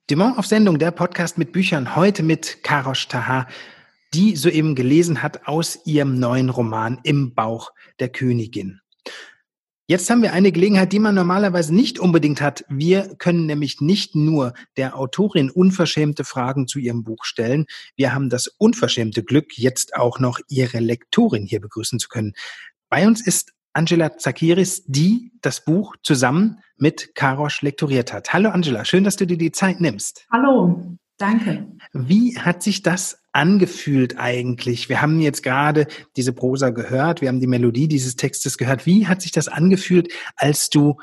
Dumont 0.09 0.37
auf 0.37 0.45
Sendung, 0.45 0.79
der 0.79 0.91
Podcast 0.91 1.37
mit 1.37 1.51
Büchern, 1.51 1.95
heute 1.95 2.23
mit 2.23 2.63
Karosh 2.63 3.07
Taha, 3.07 3.45
die 4.13 4.35
soeben 4.35 4.73
gelesen 4.73 5.21
hat 5.21 5.47
aus 5.47 5.85
ihrem 5.85 6.17
neuen 6.17 6.49
Roman 6.49 6.99
Im 7.03 7.35
Bauch 7.35 7.71
der 7.99 8.09
Königin. 8.09 8.79
Jetzt 9.89 10.09
haben 10.09 10.21
wir 10.21 10.33
eine 10.33 10.51
Gelegenheit, 10.51 10.91
die 10.91 10.99
man 10.99 11.15
normalerweise 11.15 11.73
nicht 11.73 11.97
unbedingt 11.97 12.41
hat. 12.41 12.65
Wir 12.67 13.15
können 13.15 13.45
nämlich 13.45 13.79
nicht 13.79 14.15
nur 14.15 14.51
der 14.75 14.97
Autorin 14.97 15.49
unverschämte 15.49 16.25
Fragen 16.25 16.67
zu 16.67 16.77
ihrem 16.77 17.05
Buch 17.05 17.23
stellen. 17.23 17.67
Wir 17.95 18.13
haben 18.13 18.29
das 18.29 18.47
unverschämte 18.47 19.23
Glück, 19.23 19.57
jetzt 19.57 19.95
auch 19.95 20.19
noch 20.19 20.41
ihre 20.49 20.79
Lektorin 20.79 21.45
hier 21.45 21.61
begrüßen 21.61 21.99
zu 21.99 22.09
können. 22.09 22.33
Bei 22.89 23.07
uns 23.07 23.25
ist 23.25 23.53
Angela 23.71 24.17
Zakiris, 24.17 24.83
die 24.87 25.31
das 25.41 25.63
Buch 25.63 25.95
zusammen 26.03 26.59
mit 26.75 27.15
Karosch 27.15 27.61
lektoriert 27.61 28.11
hat. 28.11 28.33
Hallo 28.33 28.49
Angela, 28.49 28.83
schön, 28.83 29.05
dass 29.05 29.15
du 29.15 29.25
dir 29.25 29.37
die 29.37 29.53
Zeit 29.53 29.79
nimmst. 29.79 30.27
Hallo, 30.29 30.97
danke. 31.17 31.67
Wie 31.93 32.37
hat 32.37 32.63
sich 32.63 32.81
das 32.81 33.23
angefühlt 33.31 34.17
eigentlich? 34.17 34.89
Wir 34.89 35.01
haben 35.01 35.19
jetzt 35.19 35.43
gerade 35.43 35.87
diese 36.15 36.33
Prosa 36.33 36.69
gehört, 36.69 37.21
wir 37.21 37.29
haben 37.29 37.39
die 37.39 37.47
Melodie 37.47 37.87
dieses 37.87 38.15
Textes 38.15 38.57
gehört. 38.57 38.85
Wie 38.85 39.07
hat 39.07 39.21
sich 39.21 39.31
das 39.31 39.47
angefühlt, 39.47 40.11
als 40.35 40.69
du, 40.69 40.97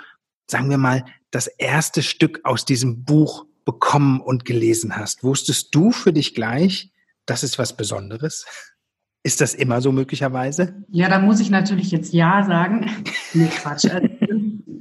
sagen 0.50 0.70
wir 0.70 0.78
mal, 0.78 1.04
das 1.30 1.46
erste 1.46 2.02
Stück 2.02 2.40
aus 2.44 2.64
diesem 2.64 3.04
Buch 3.04 3.46
bekommen 3.64 4.20
und 4.20 4.44
gelesen 4.44 4.96
hast? 4.96 5.24
Wusstest 5.24 5.74
du 5.74 5.90
für 5.90 6.12
dich 6.12 6.34
gleich, 6.34 6.92
das 7.26 7.42
ist 7.42 7.58
was 7.58 7.76
Besonderes? 7.76 8.46
Ist 9.26 9.40
das 9.40 9.54
immer 9.54 9.80
so 9.80 9.90
möglicherweise? 9.90 10.84
Ja, 10.90 11.08
da 11.08 11.18
muss 11.18 11.40
ich 11.40 11.48
natürlich 11.48 11.90
jetzt 11.90 12.12
Ja 12.12 12.44
sagen. 12.44 12.90
nee, 13.32 13.48
Quatsch. 13.48 13.86
Also, 13.86 14.06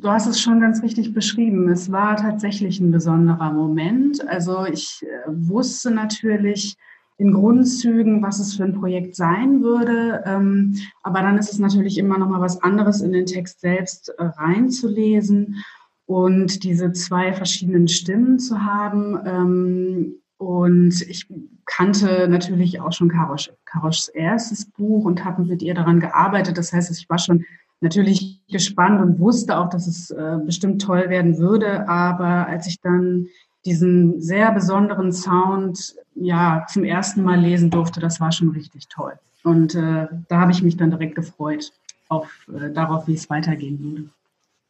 du 0.03 0.09
hast 0.09 0.27
es 0.27 0.41
schon 0.41 0.59
ganz 0.59 0.83
richtig 0.83 1.13
beschrieben. 1.13 1.69
Es 1.69 1.91
war 1.91 2.17
tatsächlich 2.17 2.79
ein 2.79 2.91
besonderer 2.91 3.51
Moment. 3.51 4.27
Also 4.27 4.65
ich 4.65 5.01
äh, 5.01 5.07
wusste 5.27 5.91
natürlich 5.91 6.75
in 7.17 7.31
Grundzügen, 7.31 8.21
was 8.21 8.39
es 8.39 8.55
für 8.55 8.65
ein 8.65 8.79
Projekt 8.79 9.15
sein 9.15 9.63
würde. 9.63 10.23
Ähm, 10.25 10.75
aber 11.03 11.21
dann 11.21 11.37
ist 11.37 11.53
es 11.53 11.59
natürlich 11.59 11.97
immer 11.97 12.17
noch 12.17 12.27
mal 12.27 12.41
was 12.41 12.61
anderes, 12.61 13.01
in 13.01 13.13
den 13.13 13.25
Text 13.25 13.61
selbst 13.61 14.09
äh, 14.09 14.23
reinzulesen 14.23 15.63
und 16.05 16.63
diese 16.63 16.91
zwei 16.91 17.31
verschiedenen 17.31 17.87
Stimmen 17.87 18.39
zu 18.39 18.61
haben. 18.61 19.17
Ähm, 19.25 20.15
und 20.37 21.01
ich 21.03 21.27
kannte 21.65 22.27
natürlich 22.27 22.81
auch 22.81 22.91
schon 22.91 23.07
Karosch, 23.07 23.51
Karoschs 23.63 24.09
erstes 24.09 24.65
Buch 24.65 25.05
und 25.05 25.23
habe 25.23 25.45
mit 25.45 25.61
ihr 25.61 25.75
daran 25.75 26.01
gearbeitet. 26.01 26.57
Das 26.57 26.73
heißt, 26.73 26.91
ich 26.91 27.09
war 27.09 27.19
schon 27.19 27.45
natürlich 27.83 28.39
gespannt 28.49 29.01
und 29.01 29.19
wusste 29.19 29.57
auch, 29.57 29.69
dass 29.69 29.87
es 29.87 30.09
äh, 30.09 30.39
bestimmt 30.43 30.81
toll 30.81 31.09
werden 31.09 31.37
würde. 31.37 31.87
Aber 31.87 32.47
als 32.47 32.65
ich 32.65 32.79
dann 32.81 33.27
diesen 33.65 34.21
sehr 34.21 34.51
besonderen 34.51 35.11
Sound 35.11 35.95
ja 36.15 36.65
zum 36.67 36.83
ersten 36.83 37.21
Mal 37.23 37.39
lesen 37.39 37.69
durfte, 37.69 37.99
das 37.99 38.19
war 38.19 38.31
schon 38.31 38.49
richtig 38.49 38.87
toll. 38.87 39.13
Und 39.43 39.75
äh, 39.75 40.07
da 40.29 40.39
habe 40.39 40.51
ich 40.51 40.63
mich 40.63 40.77
dann 40.77 40.89
direkt 40.89 41.15
gefreut 41.15 41.71
auf 42.07 42.47
äh, 42.47 42.71
darauf, 42.71 43.07
wie 43.07 43.13
es 43.13 43.29
weitergehen 43.29 43.79
würde. 43.79 44.09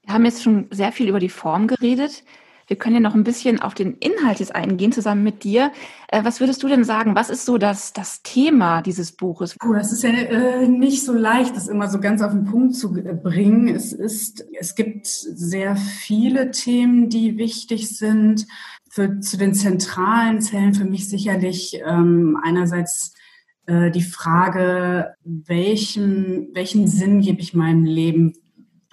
Wir 0.05 0.13
haben 0.13 0.25
jetzt 0.25 0.43
schon 0.43 0.67
sehr 0.71 0.91
viel 0.91 1.07
über 1.07 1.19
die 1.19 1.29
Form 1.29 1.67
geredet. 1.67 2.23
Wir 2.67 2.77
können 2.77 2.95
ja 2.95 3.01
noch 3.01 3.15
ein 3.15 3.23
bisschen 3.23 3.61
auf 3.61 3.73
den 3.73 3.93
Inhalt 3.97 4.39
jetzt 4.39 4.55
eingehen, 4.55 4.91
zusammen 4.91 5.23
mit 5.23 5.43
dir. 5.43 5.71
Äh, 6.07 6.23
was 6.23 6.39
würdest 6.39 6.63
du 6.63 6.67
denn 6.67 6.83
sagen? 6.83 7.15
Was 7.15 7.29
ist 7.29 7.45
so 7.45 7.57
das, 7.57 7.93
das 7.93 8.21
Thema 8.23 8.81
dieses 8.81 9.11
Buches? 9.11 9.55
Puh, 9.59 9.73
das 9.73 9.91
ist 9.91 10.03
ja 10.03 10.09
äh, 10.09 10.67
nicht 10.67 11.03
so 11.03 11.13
leicht, 11.13 11.55
das 11.55 11.67
immer 11.67 11.89
so 11.89 11.99
ganz 11.99 12.21
auf 12.21 12.31
den 12.31 12.45
Punkt 12.45 12.75
zu 12.75 12.95
äh, 12.95 13.13
bringen. 13.13 13.67
Es 13.67 13.93
ist, 13.93 14.45
es 14.59 14.75
gibt 14.75 15.07
sehr 15.07 15.75
viele 15.75 16.51
Themen, 16.51 17.09
die 17.09 17.37
wichtig 17.37 17.97
sind. 17.97 18.47
Für, 18.89 19.19
zu 19.21 19.37
den 19.37 19.55
zentralen 19.55 20.39
zählen 20.39 20.75
für 20.75 20.85
mich 20.85 21.09
sicherlich 21.09 21.81
ähm, 21.83 22.37
einerseits 22.43 23.15
äh, 23.65 23.91
die 23.91 24.03
Frage, 24.03 25.15
welchen, 25.23 26.49
welchen 26.53 26.87
Sinn 26.87 27.21
gebe 27.21 27.41
ich 27.41 27.53
meinem 27.53 27.85
Leben? 27.85 28.33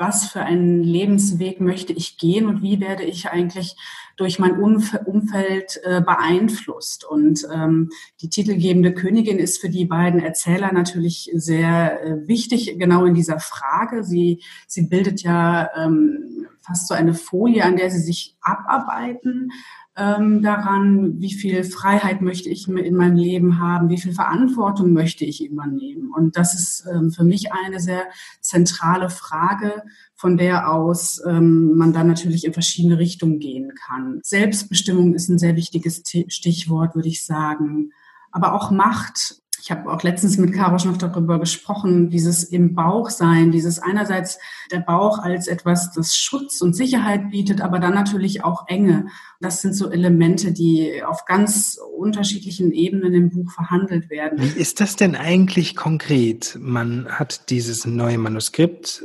Was 0.01 0.27
für 0.27 0.41
einen 0.41 0.83
Lebensweg 0.83 1.61
möchte 1.61 1.93
ich 1.93 2.17
gehen 2.17 2.47
und 2.47 2.63
wie 2.63 2.81
werde 2.81 3.05
ich 3.05 3.29
eigentlich 3.29 3.77
durch 4.17 4.39
mein 4.39 4.53
Umfeld 4.53 5.81
äh, 5.83 6.01
beeinflusst. 6.01 7.05
Und 7.05 7.47
ähm, 7.55 7.91
die 8.21 8.31
titelgebende 8.31 8.93
Königin 8.93 9.39
ist 9.39 9.61
für 9.61 9.69
die 9.69 9.85
beiden 9.85 10.21
Erzähler 10.21 10.73
natürlich 10.73 11.31
sehr 11.35 12.03
äh, 12.03 12.29
wichtig, 12.29 12.79
genau 12.79 13.05
in 13.05 13.15
dieser 13.15 13.41
Frage. 13.41 14.03
Sie, 14.03 14.43
sie 14.67 14.87
bildet 14.89 15.23
ja 15.23 15.69
ähm, 15.77 16.47
fast 16.61 16.89
so 16.89 16.95
eine 16.95 17.15
Folie, 17.15 17.65
an 17.65 17.77
der 17.77 17.91
sie 17.91 18.01
sich 18.01 18.37
abarbeiten 18.41 19.51
ähm, 19.97 20.43
daran, 20.43 21.21
wie 21.21 21.35
viel 21.35 21.65
Freiheit 21.65 22.23
möchte 22.23 22.49
ich 22.49 22.69
in 22.69 22.97
meinem 22.97 23.17
Leben 23.17 23.59
haben, 23.59 23.89
wie 23.89 23.99
viel 23.99 24.13
Verantwortung 24.13 24.93
möchte 24.93 25.25
ich 25.25 25.45
übernehmen. 25.45 26.13
Und 26.17 26.37
das 26.37 26.55
ist 26.55 26.87
ähm, 26.93 27.11
für 27.11 27.25
mich 27.25 27.53
eine 27.53 27.81
sehr 27.81 28.05
zentrale 28.41 29.11
Frage, 29.11 29.83
von 30.15 30.37
der 30.37 30.71
aus 30.71 31.21
ähm, 31.27 31.77
man 31.77 31.93
dann 31.93 32.07
natürlich 32.07 32.45
in 32.45 32.53
verschiedene 32.53 32.99
Richtungen 32.99 33.41
gehen 33.41 33.73
kann. 33.75 34.21
Selbstbestimmung 34.23 35.15
ist 35.15 35.29
ein 35.29 35.39
sehr 35.39 35.57
wichtiges 35.57 36.03
Stichwort, 36.29 36.95
würde 36.95 37.09
ich 37.09 37.25
sagen. 37.27 37.93
Aber 38.33 38.55
auch 38.55 38.71
Macht 38.71 39.40
ich 39.63 39.71
habe 39.71 39.91
auch 39.91 40.03
letztens 40.03 40.39
mit 40.39 40.53
Karosch 40.53 40.85
noch 40.85 40.97
darüber 40.97 41.39
gesprochen, 41.39 42.11
dieses 42.11 42.45
im 42.45 42.75
Bauch 42.75 43.11
sein, 43.11 43.51
dieses 43.51 43.79
einerseits 43.79 44.39
der 44.71 44.81
Bauch 44.81 45.19
als 45.19 45.49
etwas, 45.49 45.93
das 45.93 46.17
Schutz 46.17 46.61
und 46.61 46.75
Sicherheit 46.75 47.31
bietet, 47.31 47.61
aber 47.61 47.79
dann 47.79 47.95
natürlich 47.95 48.45
auch 48.45 48.67
Enge. 48.69 49.07
Das 49.41 49.61
sind 49.61 49.75
so 49.75 49.91
Elemente, 49.91 50.53
die 50.53 51.03
auf 51.05 51.25
ganz 51.25 51.79
unterschiedlichen 51.97 52.73
Ebenen 52.73 53.15
im 53.15 53.31
Buch 53.31 53.51
verhandelt 53.51 54.11
werden. 54.11 54.39
Wie 54.41 54.61
ist 54.61 54.81
das 54.81 54.97
denn 54.97 55.15
eigentlich 55.15 55.77
konkret? 55.77 56.57
Man 56.61 57.09
hat 57.09 57.51
dieses 57.51 57.87
neue 57.87 58.19
Manuskript 58.19 59.05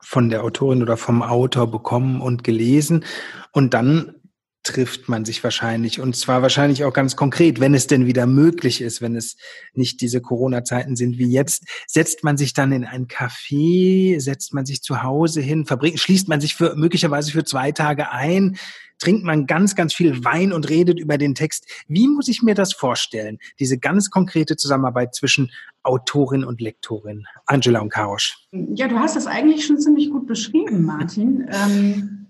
von 0.00 0.28
der 0.28 0.44
Autorin 0.44 0.82
oder 0.82 0.96
vom 0.96 1.22
Autor 1.22 1.70
bekommen 1.70 2.20
und 2.20 2.44
gelesen 2.44 3.04
und 3.52 3.72
dann 3.72 4.14
trifft 4.64 5.08
man 5.08 5.24
sich 5.24 5.44
wahrscheinlich 5.44 6.00
und 6.00 6.16
zwar 6.16 6.42
wahrscheinlich 6.42 6.84
auch 6.84 6.92
ganz 6.92 7.16
konkret, 7.16 7.60
wenn 7.60 7.74
es 7.74 7.86
denn 7.86 8.06
wieder 8.06 8.26
möglich 8.26 8.80
ist, 8.80 9.02
wenn 9.02 9.14
es 9.14 9.36
nicht 9.74 10.00
diese 10.00 10.20
Corona-Zeiten 10.20 10.96
sind 10.96 11.18
wie 11.18 11.30
jetzt, 11.30 11.64
setzt 11.86 12.24
man 12.24 12.36
sich 12.36 12.54
dann 12.54 12.72
in 12.72 12.84
ein 12.84 13.06
Café, 13.06 14.18
setzt 14.18 14.54
man 14.54 14.66
sich 14.66 14.82
zu 14.82 15.02
Hause 15.02 15.42
hin, 15.42 15.66
verbringt, 15.66 16.00
schließt 16.00 16.28
man 16.28 16.40
sich 16.40 16.54
für 16.54 16.74
möglicherweise 16.76 17.30
für 17.30 17.44
zwei 17.44 17.72
Tage 17.72 18.10
ein, 18.10 18.56
trinkt 18.98 19.24
man 19.24 19.46
ganz, 19.46 19.74
ganz 19.74 19.92
viel 19.92 20.24
Wein 20.24 20.52
und 20.52 20.70
redet 20.70 20.98
über 20.98 21.18
den 21.18 21.34
Text. 21.34 21.66
Wie 21.86 22.08
muss 22.08 22.28
ich 22.28 22.42
mir 22.42 22.54
das 22.54 22.72
vorstellen? 22.72 23.38
Diese 23.60 23.78
ganz 23.78 24.08
konkrete 24.08 24.56
Zusammenarbeit 24.56 25.14
zwischen 25.14 25.52
Autorin 25.82 26.44
und 26.44 26.62
Lektorin, 26.62 27.26
Angela 27.44 27.80
und 27.80 27.90
Karosch. 27.90 28.38
Ja, 28.52 28.88
du 28.88 28.98
hast 28.98 29.14
das 29.14 29.26
eigentlich 29.26 29.66
schon 29.66 29.78
ziemlich 29.78 30.10
gut 30.10 30.26
beschrieben, 30.26 30.84
Martin. 30.84 31.46
Ähm 31.52 32.23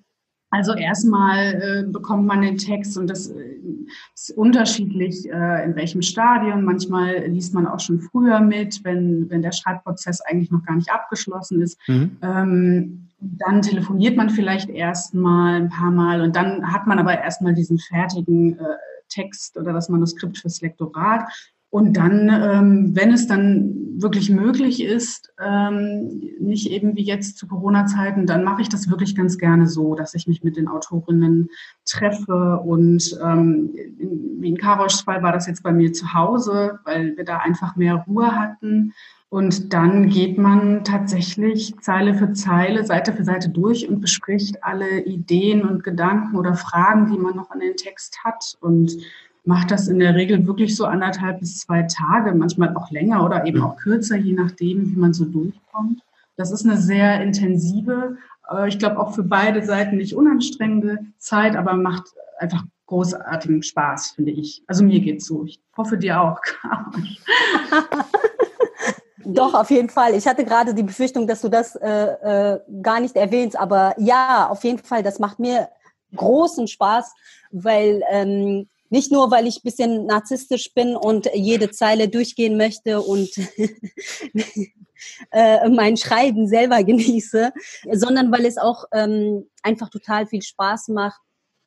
also 0.55 0.73
erstmal 0.73 1.55
äh, 1.55 1.83
bekommt 1.91 2.27
man 2.27 2.43
den 2.43 2.57
Text 2.57 2.97
und 2.97 3.09
das 3.09 3.29
äh, 3.29 3.57
ist 4.15 4.31
unterschiedlich, 4.37 5.29
äh, 5.29 5.65
in 5.65 5.75
welchem 5.75 6.01
Stadium. 6.01 6.63
Manchmal 6.63 7.27
liest 7.27 7.55
man 7.55 7.67
auch 7.67 7.81
schon 7.81 8.01
früher 8.01 8.39
mit, 8.39 8.85
wenn, 8.85 9.29
wenn 9.31 9.43
der 9.43 9.51
Schreibprozess 9.51 10.21
eigentlich 10.21 10.53
noch 10.53 10.65
gar 10.65 10.77
nicht 10.77 10.93
abgeschlossen 10.93 11.61
ist. 11.61 11.77
Mhm. 11.89 12.19
Ähm, 12.23 13.09
dann 13.19 13.63
telefoniert 13.63 14.17
man 14.17 14.31
vielleicht 14.31 14.69
erstmal 14.69 15.63
ein 15.63 15.71
paar 15.71 15.91
Mal 15.91 16.21
und 16.21 16.37
dann 16.37 16.73
hat 16.73 16.87
man 16.87 17.01
aber 17.01 17.19
erstmal 17.19 17.55
diesen 17.55 17.79
fertigen 17.79 18.57
äh, 18.57 18.63
Text 19.09 19.57
oder 19.57 19.73
das 19.73 19.89
Manuskript 19.89 20.39
fürs 20.39 20.61
Lektorat. 20.61 21.25
Und 21.75 21.97
dann, 21.97 22.29
ähm, 22.29 22.95
wenn 22.95 23.11
es 23.11 23.27
dann 23.27 23.75
wirklich 24.01 24.31
möglich 24.31 24.81
ist, 24.81 25.33
ähm, 25.45 26.23
nicht 26.39 26.71
eben 26.71 26.95
wie 26.95 27.03
jetzt 27.03 27.37
zu 27.37 27.49
Corona-Zeiten, 27.49 28.27
dann 28.27 28.45
mache 28.45 28.63
ich 28.63 28.69
das 28.69 28.89
wirklich 28.89 29.17
ganz 29.17 29.39
gerne 29.39 29.67
so, 29.67 29.97
dass 29.97 30.15
ich 30.15 30.29
mich 30.29 30.45
mit 30.45 30.57
den 30.57 30.69
Autorinnen 30.69 31.49
treffe. 31.85 32.61
Und 32.65 33.19
ähm, 33.21 33.75
wie 34.39 34.51
in 34.51 34.57
Karoschs 34.57 35.01
Fall 35.01 35.25
war 35.25 35.33
das 35.33 35.49
jetzt 35.49 35.65
bei 35.65 35.73
mir 35.73 35.93
zu 35.93 36.15
Hause, 36.15 36.79
weil 36.85 37.17
wir 37.17 37.25
da 37.25 37.39
einfach 37.39 37.75
mehr 37.75 38.05
Ruhe 38.07 38.31
hatten. 38.39 38.93
Und 39.29 39.73
dann 39.75 40.11
geht 40.11 40.39
man 40.39 40.85
tatsächlich 40.85 41.75
Zeile 41.81 42.15
für 42.15 42.35
Zeile, 42.35 42.85
Seite 42.85 43.13
für 43.13 43.25
Seite 43.25 43.49
durch 43.49 43.89
und 43.89 44.01
bespricht 44.01 44.63
alle 44.63 45.01
Ideen 45.01 45.63
und 45.63 45.83
Gedanken 45.83 46.37
oder 46.37 46.55
Fragen, 46.55 47.11
die 47.11 47.19
man 47.19 47.35
noch 47.35 47.51
an 47.51 47.59
den 47.59 47.75
Text 47.75 48.23
hat. 48.23 48.57
Und 48.61 48.97
mache 49.45 49.67
das 49.67 49.89
in 49.89 49.99
der 49.99 50.15
Regel 50.15 50.47
wirklich 50.47 50.75
so 50.75 50.87
anderthalb 50.87 51.41
bis 51.41 51.59
zwei 51.59 51.83
Tage, 51.83 52.35
manchmal 52.35 52.75
auch 52.77 52.91
länger 52.91 53.25
oder 53.25 53.47
eben 53.47 53.63
auch 53.63 53.77
kürzer, 53.77 54.17
je 54.17 54.33
nachdem, 54.33 54.91
wie 54.91 54.99
man 54.99 55.13
so 55.13 55.25
durchkommt. 55.25 56.03
Das 56.37 56.51
ist 56.51 56.65
eine 56.65 56.79
sehr 56.79 57.23
intensive, 57.23 58.17
äh, 58.51 58.69
ich 58.69 58.79
glaube 58.79 58.99
auch 58.99 59.15
für 59.15 59.23
beide 59.23 59.63
Seiten 59.65 59.97
nicht 59.97 60.15
unanstrengende 60.15 60.99
Zeit, 61.19 61.57
aber 61.57 61.75
macht 61.75 62.15
einfach 62.39 62.65
großartigen 62.87 63.63
Spaß, 63.63 64.13
finde 64.13 64.33
ich. 64.33 64.63
Also 64.67 64.85
mir 64.85 65.01
geht's 65.01 65.27
so. 65.27 65.45
Ich 65.45 65.61
hoffe 65.77 65.97
dir 65.97 66.21
auch. 66.21 66.41
Doch, 69.25 69.55
auf 69.55 69.71
jeden 69.71 69.89
Fall. 69.89 70.15
Ich 70.15 70.27
hatte 70.27 70.45
gerade 70.45 70.75
die 70.75 70.83
Befürchtung, 70.83 71.27
dass 71.27 71.41
du 71.41 71.49
das 71.49 71.77
äh, 71.77 71.89
äh, 71.89 72.61
gar 72.83 73.01
nicht 73.01 73.17
erwähnst, 73.17 73.59
aber 73.59 73.95
ja, 73.99 74.49
auf 74.49 74.65
jeden 74.65 74.79
Fall, 74.79 75.03
das 75.03 75.19
macht 75.19 75.39
mir 75.39 75.71
großen 76.15 76.69
Spaß, 76.69 77.15
weil 77.51 78.03
ähm, 78.11 78.69
nicht 78.95 79.11
nur, 79.11 79.33
weil 79.33 79.49
ich 79.49 79.57
ein 79.57 79.65
bisschen 79.65 80.07
narzisstisch 80.07 80.73
bin 80.73 80.95
und 80.95 81.29
jede 81.35 81.73
Zeile 81.73 82.09
durchgehen 82.09 82.57
möchte 82.57 83.01
und 83.01 83.29
äh, 85.33 85.69
mein 85.69 85.97
Schreiben 85.97 86.47
selber 86.47 86.85
genieße, 86.85 87.53
sondern 87.91 88.31
weil 88.31 88.47
es 88.47 88.57
auch 88.57 88.85
ähm, 88.93 89.51
einfach 89.65 89.91
total 89.91 90.29
viel 90.29 90.43
Spaß 90.43 90.89
macht 90.89 91.21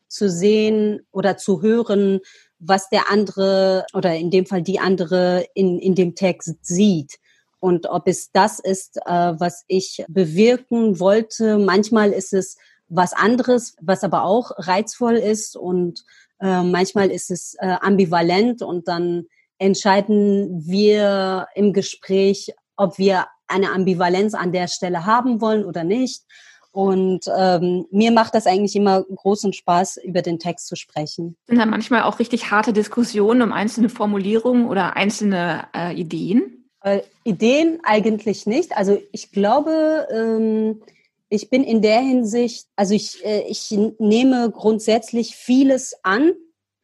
zu 0.08 0.30
sehen 0.30 1.06
oder 1.12 1.36
zu 1.36 1.62
hören, 1.62 2.22
was 2.60 2.88
der 2.88 3.12
andere 3.12 3.86
oder 3.94 4.16
in 4.16 4.32
dem 4.32 4.46
Fall 4.46 4.62
die 4.62 4.80
andere 4.80 5.46
in, 5.54 5.80
in 5.80 5.96
dem 5.96 6.16
Text 6.16 6.56
sieht. 6.62 7.18
Und 7.60 7.88
ob 7.88 8.08
es 8.08 8.32
das 8.32 8.60
ist, 8.60 9.02
äh, 9.06 9.34
was 9.38 9.66
ich 9.68 10.06
bewirken 10.08 11.02
wollte. 11.02 11.58
Manchmal 11.58 12.14
ist 12.14 12.32
es 12.32 12.56
was 12.88 13.12
anderes, 13.12 13.76
was 13.82 14.06
aber 14.06 14.24
auch 14.24 14.52
reizvoll 14.56 15.16
ist 15.16 15.58
und 15.58 16.06
äh, 16.40 16.64
manchmal 16.64 17.10
ist 17.12 17.32
es 17.32 17.56
äh, 17.60 17.76
ambivalent 17.82 18.62
und 18.62 18.88
dann 18.88 19.26
entscheiden 19.58 20.64
wir 20.66 21.48
im 21.56 21.74
Gespräch, 21.74 22.54
ob 22.76 22.98
wir 22.98 23.28
eine 23.48 23.72
Ambivalenz 23.72 24.34
an 24.34 24.52
der 24.52 24.68
Stelle 24.68 25.06
haben 25.06 25.42
wollen 25.42 25.66
oder 25.66 25.84
nicht. 25.84 26.24
Und 26.72 27.26
ähm, 27.36 27.88
mir 27.90 28.12
macht 28.12 28.36
das 28.36 28.46
eigentlich 28.46 28.76
immer 28.76 29.02
großen 29.02 29.52
Spaß, 29.52 29.98
über 30.04 30.22
den 30.22 30.38
Text 30.38 30.68
zu 30.68 30.76
sprechen. 30.76 31.36
Sind 31.48 31.58
da 31.58 31.66
manchmal 31.66 32.04
auch 32.04 32.20
richtig 32.20 32.52
harte 32.52 32.72
Diskussionen 32.72 33.42
um 33.42 33.52
einzelne 33.52 33.90
Formulierungen 33.90 34.68
oder 34.68 34.96
einzelne 34.96 35.68
äh, 35.76 36.00
Ideen? 36.00 36.70
Äh, 36.82 37.02
Ideen 37.24 37.80
eigentlich 37.84 38.46
nicht. 38.46 38.78
Also 38.78 39.02
ich 39.12 39.32
glaube, 39.32 40.08
ähm, 40.12 40.84
ich 41.30 41.50
bin 41.50 41.64
in 41.64 41.82
der 41.82 42.00
Hinsicht, 42.00 42.68
also 42.76 42.94
ich, 42.94 43.24
äh, 43.26 43.42
ich 43.48 43.72
nehme 44.00 44.52
grundsätzlich 44.52 45.36
vieles 45.36 45.96
an. 46.04 46.34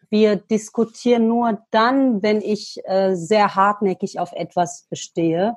Wir 0.09 0.35
diskutieren 0.35 1.27
nur 1.27 1.63
dann, 1.71 2.21
wenn 2.21 2.41
ich 2.41 2.79
äh, 2.85 3.15
sehr 3.15 3.55
hartnäckig 3.55 4.19
auf 4.19 4.31
etwas 4.33 4.85
bestehe. 4.89 5.55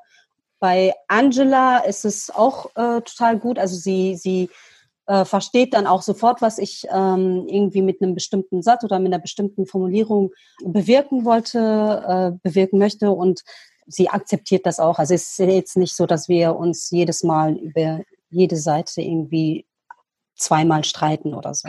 Bei 0.61 0.95
Angela 1.09 1.79
ist 1.79 2.05
es 2.05 2.31
auch 2.31 2.67
äh, 2.77 3.03
total 3.03 3.39
gut. 3.39 3.59
Also 3.59 3.77
sie, 3.77 4.15
sie 4.17 4.49
äh, 5.07 5.25
versteht 5.25 5.75
dann 5.75 5.87
auch 5.87 6.03
sofort, 6.03 6.41
was 6.41 6.59
ich 6.59 6.87
ähm, 6.91 7.47
irgendwie 7.49 7.83
mit 7.83 8.01
einem 8.01 8.15
bestimmten 8.15 8.63
Satz 8.63 8.83
oder 8.85 8.99
mit 8.99 9.13
einer 9.13 9.21
bestimmten 9.21 9.67
Formulierung 9.67 10.33
bewirken 10.65 11.25
wollte, 11.25 11.59
äh, 12.35 12.39
bewirken 12.49 12.79
möchte 12.79 13.11
und 13.11 13.43
sie 13.87 14.09
akzeptiert 14.09 14.67
das 14.67 14.81
auch. 14.81 14.99
Also 14.99 15.15
es 15.15 15.39
ist 15.39 15.39
jetzt 15.39 15.77
nicht 15.77 15.95
so, 15.95 16.07
dass 16.07 16.29
wir 16.29 16.57
uns 16.57 16.91
jedes 16.91 17.23
Mal 17.23 17.57
über 17.57 18.01
jede 18.37 18.57
Seite 18.57 19.01
irgendwie 19.01 19.67
zweimal 20.37 20.85
streiten 20.85 21.35
oder 21.35 21.55
so. 21.55 21.69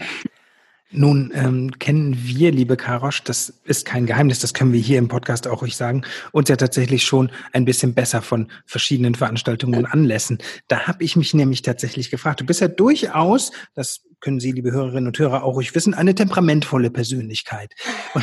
Nun 0.90 1.34
ähm, 1.36 1.72
kennen 1.80 2.18
wir, 2.18 2.52
liebe 2.52 2.78
Karosch, 2.78 3.22
das 3.24 3.50
ist 3.66 3.86
kein 3.86 4.06
Geheimnis, 4.06 4.40
das 4.40 4.54
können 4.54 4.72
wir 4.72 4.80
hier 4.80 5.00
im 5.00 5.10
Podcast 5.10 5.46
auch 5.46 5.62
ruhig 5.62 5.76
sagen, 5.76 6.04
uns 6.32 6.48
ja 6.48 6.56
tatsächlich 6.56 7.04
schon 7.04 7.30
ein 7.52 7.66
bisschen 7.66 7.94
besser 7.94 8.22
von 8.22 8.50
verschiedenen 8.66 9.14
Veranstaltungen 9.14 9.80
und 9.80 9.86
Anlässen. 9.86 10.38
Da 10.70 10.88
habe 10.88 11.04
ich 11.04 11.18
mich 11.18 11.34
nämlich 11.34 11.62
tatsächlich 11.62 12.10
gefragt, 12.10 12.40
du 12.40 12.46
bist 12.46 12.62
ja 12.62 12.70
durchaus, 12.70 13.52
das 13.76 14.07
können 14.20 14.40
Sie, 14.40 14.52
liebe 14.52 14.72
Hörerinnen 14.72 15.08
und 15.08 15.20
Hörer, 15.20 15.44
auch 15.44 15.56
ruhig 15.56 15.74
wissen, 15.76 15.94
eine 15.94 16.16
temperamentvolle 16.16 16.90
Persönlichkeit. 16.90 17.74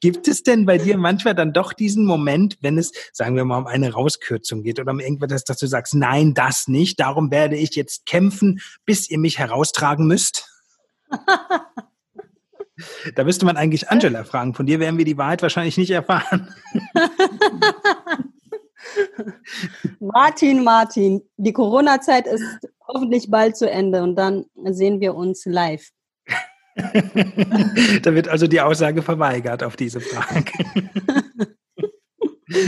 Gibt 0.00 0.28
es 0.28 0.42
denn 0.42 0.66
bei 0.66 0.78
dir 0.78 0.96
manchmal 0.96 1.34
dann 1.34 1.52
doch 1.52 1.72
diesen 1.72 2.04
Moment, 2.04 2.58
wenn 2.60 2.78
es, 2.78 2.92
sagen 3.12 3.36
wir 3.36 3.44
mal, 3.44 3.58
um 3.58 3.66
eine 3.66 3.92
Rauskürzung 3.92 4.62
geht 4.62 4.80
oder 4.80 4.92
um 4.92 5.00
irgendwas, 5.00 5.44
dass 5.44 5.58
du 5.58 5.66
sagst, 5.66 5.94
nein, 5.94 6.34
das 6.34 6.68
nicht, 6.68 7.00
darum 7.00 7.30
werde 7.30 7.56
ich 7.56 7.74
jetzt 7.74 8.06
kämpfen, 8.06 8.60
bis 8.84 9.10
ihr 9.10 9.18
mich 9.18 9.38
heraustragen 9.38 10.06
müsst? 10.06 10.46
Da 13.14 13.24
müsste 13.24 13.44
man 13.44 13.58
eigentlich 13.58 13.90
Angela 13.90 14.24
fragen. 14.24 14.54
Von 14.54 14.64
dir 14.64 14.80
werden 14.80 14.96
wir 14.96 15.04
die 15.04 15.18
Wahrheit 15.18 15.42
wahrscheinlich 15.42 15.76
nicht 15.76 15.90
erfahren. 15.90 16.48
Martin, 20.00 20.64
Martin, 20.64 21.20
die 21.36 21.52
Corona-Zeit 21.52 22.26
ist 22.26 22.42
hoffentlich 22.92 23.30
bald 23.30 23.56
zu 23.56 23.70
Ende 23.70 24.02
und 24.02 24.16
dann 24.16 24.46
sehen 24.64 25.00
wir 25.00 25.14
uns 25.14 25.44
live. 25.46 25.88
da 26.76 28.14
wird 28.14 28.28
also 28.28 28.46
die 28.46 28.60
Aussage 28.60 29.02
verweigert 29.02 29.62
auf 29.62 29.76
diese 29.76 30.00
Frage. 30.00 30.52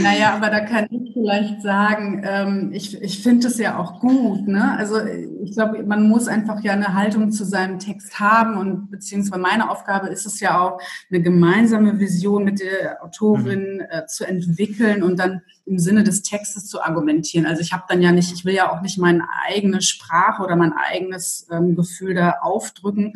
Naja, 0.01 0.33
aber 0.33 0.49
da 0.49 0.61
kann 0.61 0.87
ich 0.89 1.13
vielleicht 1.13 1.61
sagen, 1.61 2.23
ähm, 2.25 2.71
ich, 2.71 3.01
ich 3.01 3.21
finde 3.21 3.47
es 3.47 3.57
ja 3.57 3.77
auch 3.77 3.99
gut. 3.99 4.47
Ne? 4.47 4.77
Also 4.77 4.97
ich 5.43 5.51
glaube, 5.51 5.83
man 5.83 6.07
muss 6.07 6.29
einfach 6.29 6.63
ja 6.63 6.71
eine 6.71 6.93
Haltung 6.93 7.31
zu 7.31 7.43
seinem 7.43 7.79
Text 7.79 8.17
haben 8.17 8.57
und 8.57 8.91
beziehungsweise 8.91 9.41
meine 9.41 9.69
Aufgabe 9.69 10.07
ist 10.07 10.25
es 10.25 10.39
ja 10.39 10.59
auch, 10.59 10.79
eine 11.09 11.21
gemeinsame 11.21 11.99
Vision 11.99 12.45
mit 12.45 12.61
der 12.61 13.03
Autorin 13.03 13.75
mhm. 13.75 13.85
äh, 13.89 14.05
zu 14.05 14.25
entwickeln 14.25 15.03
und 15.03 15.19
dann 15.19 15.41
im 15.65 15.79
Sinne 15.79 16.03
des 16.03 16.21
Textes 16.21 16.67
zu 16.67 16.81
argumentieren. 16.81 17.45
Also 17.45 17.61
ich 17.61 17.73
habe 17.73 17.83
dann 17.89 18.01
ja 18.01 18.13
nicht, 18.13 18.31
ich 18.33 18.45
will 18.45 18.53
ja 18.53 18.71
auch 18.71 18.81
nicht 18.81 18.97
meine 18.97 19.27
eigene 19.45 19.81
Sprache 19.81 20.43
oder 20.43 20.55
mein 20.55 20.73
eigenes 20.73 21.47
ähm, 21.51 21.75
Gefühl 21.75 22.13
da 22.13 22.35
aufdrücken. 22.41 23.13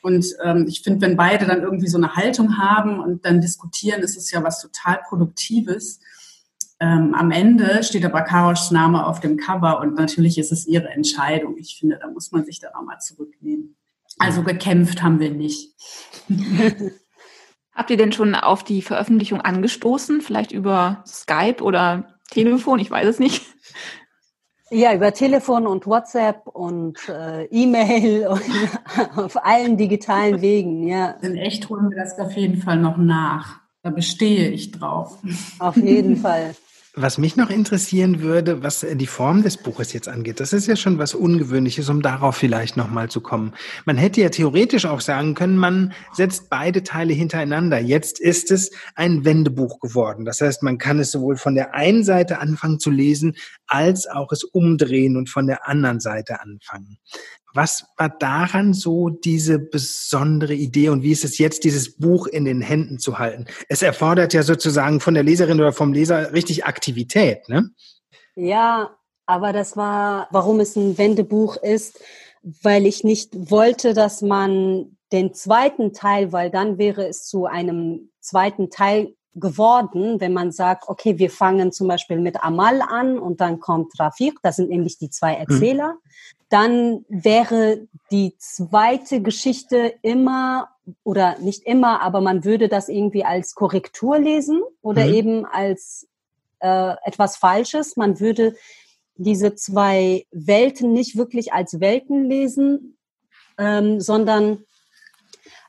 Und 0.00 0.24
ähm, 0.42 0.66
ich 0.68 0.82
finde, 0.82 1.00
wenn 1.00 1.16
beide 1.16 1.46
dann 1.46 1.62
irgendwie 1.62 1.88
so 1.88 1.98
eine 1.98 2.14
Haltung 2.14 2.58
haben 2.58 3.00
und 3.00 3.24
dann 3.26 3.40
diskutieren, 3.40 4.02
ist 4.02 4.16
es 4.16 4.30
ja 4.30 4.42
was 4.42 4.62
total 4.62 5.00
Produktives. 5.08 6.00
Ähm, 6.78 7.14
am 7.14 7.30
Ende 7.30 7.82
steht 7.82 8.04
aber 8.04 8.22
Karoschs 8.22 8.70
Name 8.70 9.06
auf 9.06 9.20
dem 9.20 9.38
Cover 9.38 9.80
und 9.80 9.94
natürlich 9.94 10.36
ist 10.36 10.52
es 10.52 10.66
ihre 10.66 10.88
Entscheidung. 10.88 11.56
Ich 11.56 11.78
finde, 11.78 11.98
da 12.00 12.08
muss 12.08 12.32
man 12.32 12.44
sich 12.44 12.60
dann 12.60 12.74
auch 12.74 12.82
mal 12.82 12.98
zurücknehmen. 12.98 13.76
Also 14.18 14.42
gekämpft 14.42 15.02
haben 15.02 15.20
wir 15.20 15.30
nicht. 15.30 15.74
Habt 17.74 17.90
ihr 17.90 17.96
denn 17.96 18.12
schon 18.12 18.34
auf 18.34 18.62
die 18.62 18.82
Veröffentlichung 18.82 19.40
angestoßen? 19.40 20.20
Vielleicht 20.20 20.52
über 20.52 21.02
Skype 21.06 21.62
oder 21.62 22.18
Telefon? 22.30 22.78
Ich 22.78 22.90
weiß 22.90 23.06
es 23.06 23.18
nicht. 23.18 23.42
Ja, 24.70 24.94
über 24.94 25.12
Telefon 25.12 25.66
und 25.66 25.86
WhatsApp 25.86 26.48
und 26.48 27.08
äh, 27.08 27.44
E-Mail 27.44 28.26
und 28.28 28.42
auf 29.16 29.44
allen 29.44 29.76
digitalen 29.76 30.40
Wegen, 30.40 30.88
ja. 30.88 31.10
In 31.22 31.36
echt 31.36 31.68
holen 31.68 31.90
wir 31.90 31.98
das 31.98 32.18
auf 32.18 32.32
jeden 32.32 32.60
Fall 32.60 32.78
noch 32.78 32.96
nach. 32.96 33.60
Da 33.82 33.90
bestehe 33.90 34.48
ich 34.50 34.72
drauf. 34.72 35.18
Auf 35.60 35.76
jeden 35.76 36.16
Fall. 36.16 36.56
Was 36.98 37.18
mich 37.18 37.36
noch 37.36 37.50
interessieren 37.50 38.22
würde, 38.22 38.62
was 38.62 38.80
die 38.80 39.06
Form 39.06 39.42
des 39.42 39.58
Buches 39.58 39.92
jetzt 39.92 40.08
angeht, 40.08 40.40
das 40.40 40.54
ist 40.54 40.66
ja 40.66 40.76
schon 40.76 40.96
was 40.96 41.12
Ungewöhnliches, 41.12 41.90
um 41.90 42.00
darauf 42.00 42.36
vielleicht 42.36 42.78
nochmal 42.78 43.10
zu 43.10 43.20
kommen. 43.20 43.52
Man 43.84 43.98
hätte 43.98 44.22
ja 44.22 44.30
theoretisch 44.30 44.86
auch 44.86 45.02
sagen 45.02 45.34
können, 45.34 45.58
man 45.58 45.92
setzt 46.14 46.48
beide 46.48 46.84
Teile 46.84 47.12
hintereinander. 47.12 47.78
Jetzt 47.78 48.18
ist 48.18 48.50
es 48.50 48.70
ein 48.94 49.26
Wendebuch 49.26 49.78
geworden. 49.80 50.24
Das 50.24 50.40
heißt, 50.40 50.62
man 50.62 50.78
kann 50.78 50.98
es 50.98 51.10
sowohl 51.10 51.36
von 51.36 51.54
der 51.54 51.74
einen 51.74 52.02
Seite 52.02 52.38
anfangen 52.38 52.80
zu 52.80 52.90
lesen, 52.90 53.36
als 53.66 54.06
auch 54.06 54.32
es 54.32 54.42
umdrehen 54.42 55.18
und 55.18 55.28
von 55.28 55.46
der 55.46 55.68
anderen 55.68 56.00
Seite 56.00 56.40
anfangen. 56.40 56.96
Was 57.56 57.86
war 57.96 58.10
daran 58.10 58.74
so 58.74 59.08
diese 59.08 59.58
besondere 59.58 60.54
Idee 60.54 60.90
und 60.90 61.02
wie 61.02 61.10
ist 61.10 61.24
es 61.24 61.38
jetzt, 61.38 61.64
dieses 61.64 61.96
Buch 61.96 62.26
in 62.26 62.44
den 62.44 62.60
Händen 62.60 62.98
zu 62.98 63.18
halten? 63.18 63.46
Es 63.68 63.80
erfordert 63.82 64.34
ja 64.34 64.42
sozusagen 64.42 65.00
von 65.00 65.14
der 65.14 65.22
Leserin 65.22 65.58
oder 65.58 65.72
vom 65.72 65.94
Leser 65.94 66.34
richtig 66.34 66.66
Aktivität, 66.66 67.48
ne? 67.48 67.70
Ja, 68.34 68.94
aber 69.24 69.54
das 69.54 69.74
war, 69.74 70.28
warum 70.30 70.60
es 70.60 70.76
ein 70.76 70.98
Wendebuch 70.98 71.56
ist, 71.56 71.98
weil 72.62 72.84
ich 72.84 73.02
nicht 73.02 73.30
wollte, 73.50 73.94
dass 73.94 74.20
man 74.20 74.98
den 75.10 75.32
zweiten 75.32 75.94
Teil, 75.94 76.32
weil 76.32 76.50
dann 76.50 76.76
wäre 76.76 77.08
es 77.08 77.24
zu 77.24 77.46
einem 77.46 78.10
zweiten 78.20 78.68
Teil 78.68 79.15
geworden, 79.36 80.18
wenn 80.20 80.32
man 80.32 80.50
sagt, 80.50 80.88
okay, 80.88 81.18
wir 81.18 81.30
fangen 81.30 81.70
zum 81.70 81.88
Beispiel 81.88 82.18
mit 82.18 82.42
Amal 82.42 82.80
an 82.80 83.18
und 83.18 83.40
dann 83.40 83.60
kommt 83.60 83.98
Rafiq, 84.00 84.38
das 84.42 84.56
sind 84.56 84.70
nämlich 84.70 84.98
die 84.98 85.10
zwei 85.10 85.34
mhm. 85.34 85.40
Erzähler. 85.40 85.92
Mhm. 85.92 85.98
Dann 86.48 87.04
wäre 87.08 87.86
die 88.10 88.34
zweite 88.38 89.20
Geschichte 89.20 89.94
immer 90.02 90.68
oder 91.04 91.38
nicht 91.38 91.64
immer, 91.64 92.00
aber 92.00 92.20
man 92.20 92.44
würde 92.44 92.68
das 92.68 92.88
irgendwie 92.88 93.24
als 93.24 93.54
Korrektur 93.54 94.18
lesen 94.18 94.62
oder 94.80 95.04
mhm. 95.06 95.14
eben 95.14 95.44
als 95.44 96.08
äh, 96.60 96.94
etwas 97.04 97.36
Falsches. 97.36 97.96
Man 97.96 98.20
würde 98.20 98.54
diese 99.16 99.54
zwei 99.54 100.26
Welten 100.30 100.92
nicht 100.92 101.16
wirklich 101.16 101.52
als 101.52 101.80
Welten 101.80 102.24
lesen, 102.24 102.96
ähm, 103.58 104.00
sondern 104.00 104.64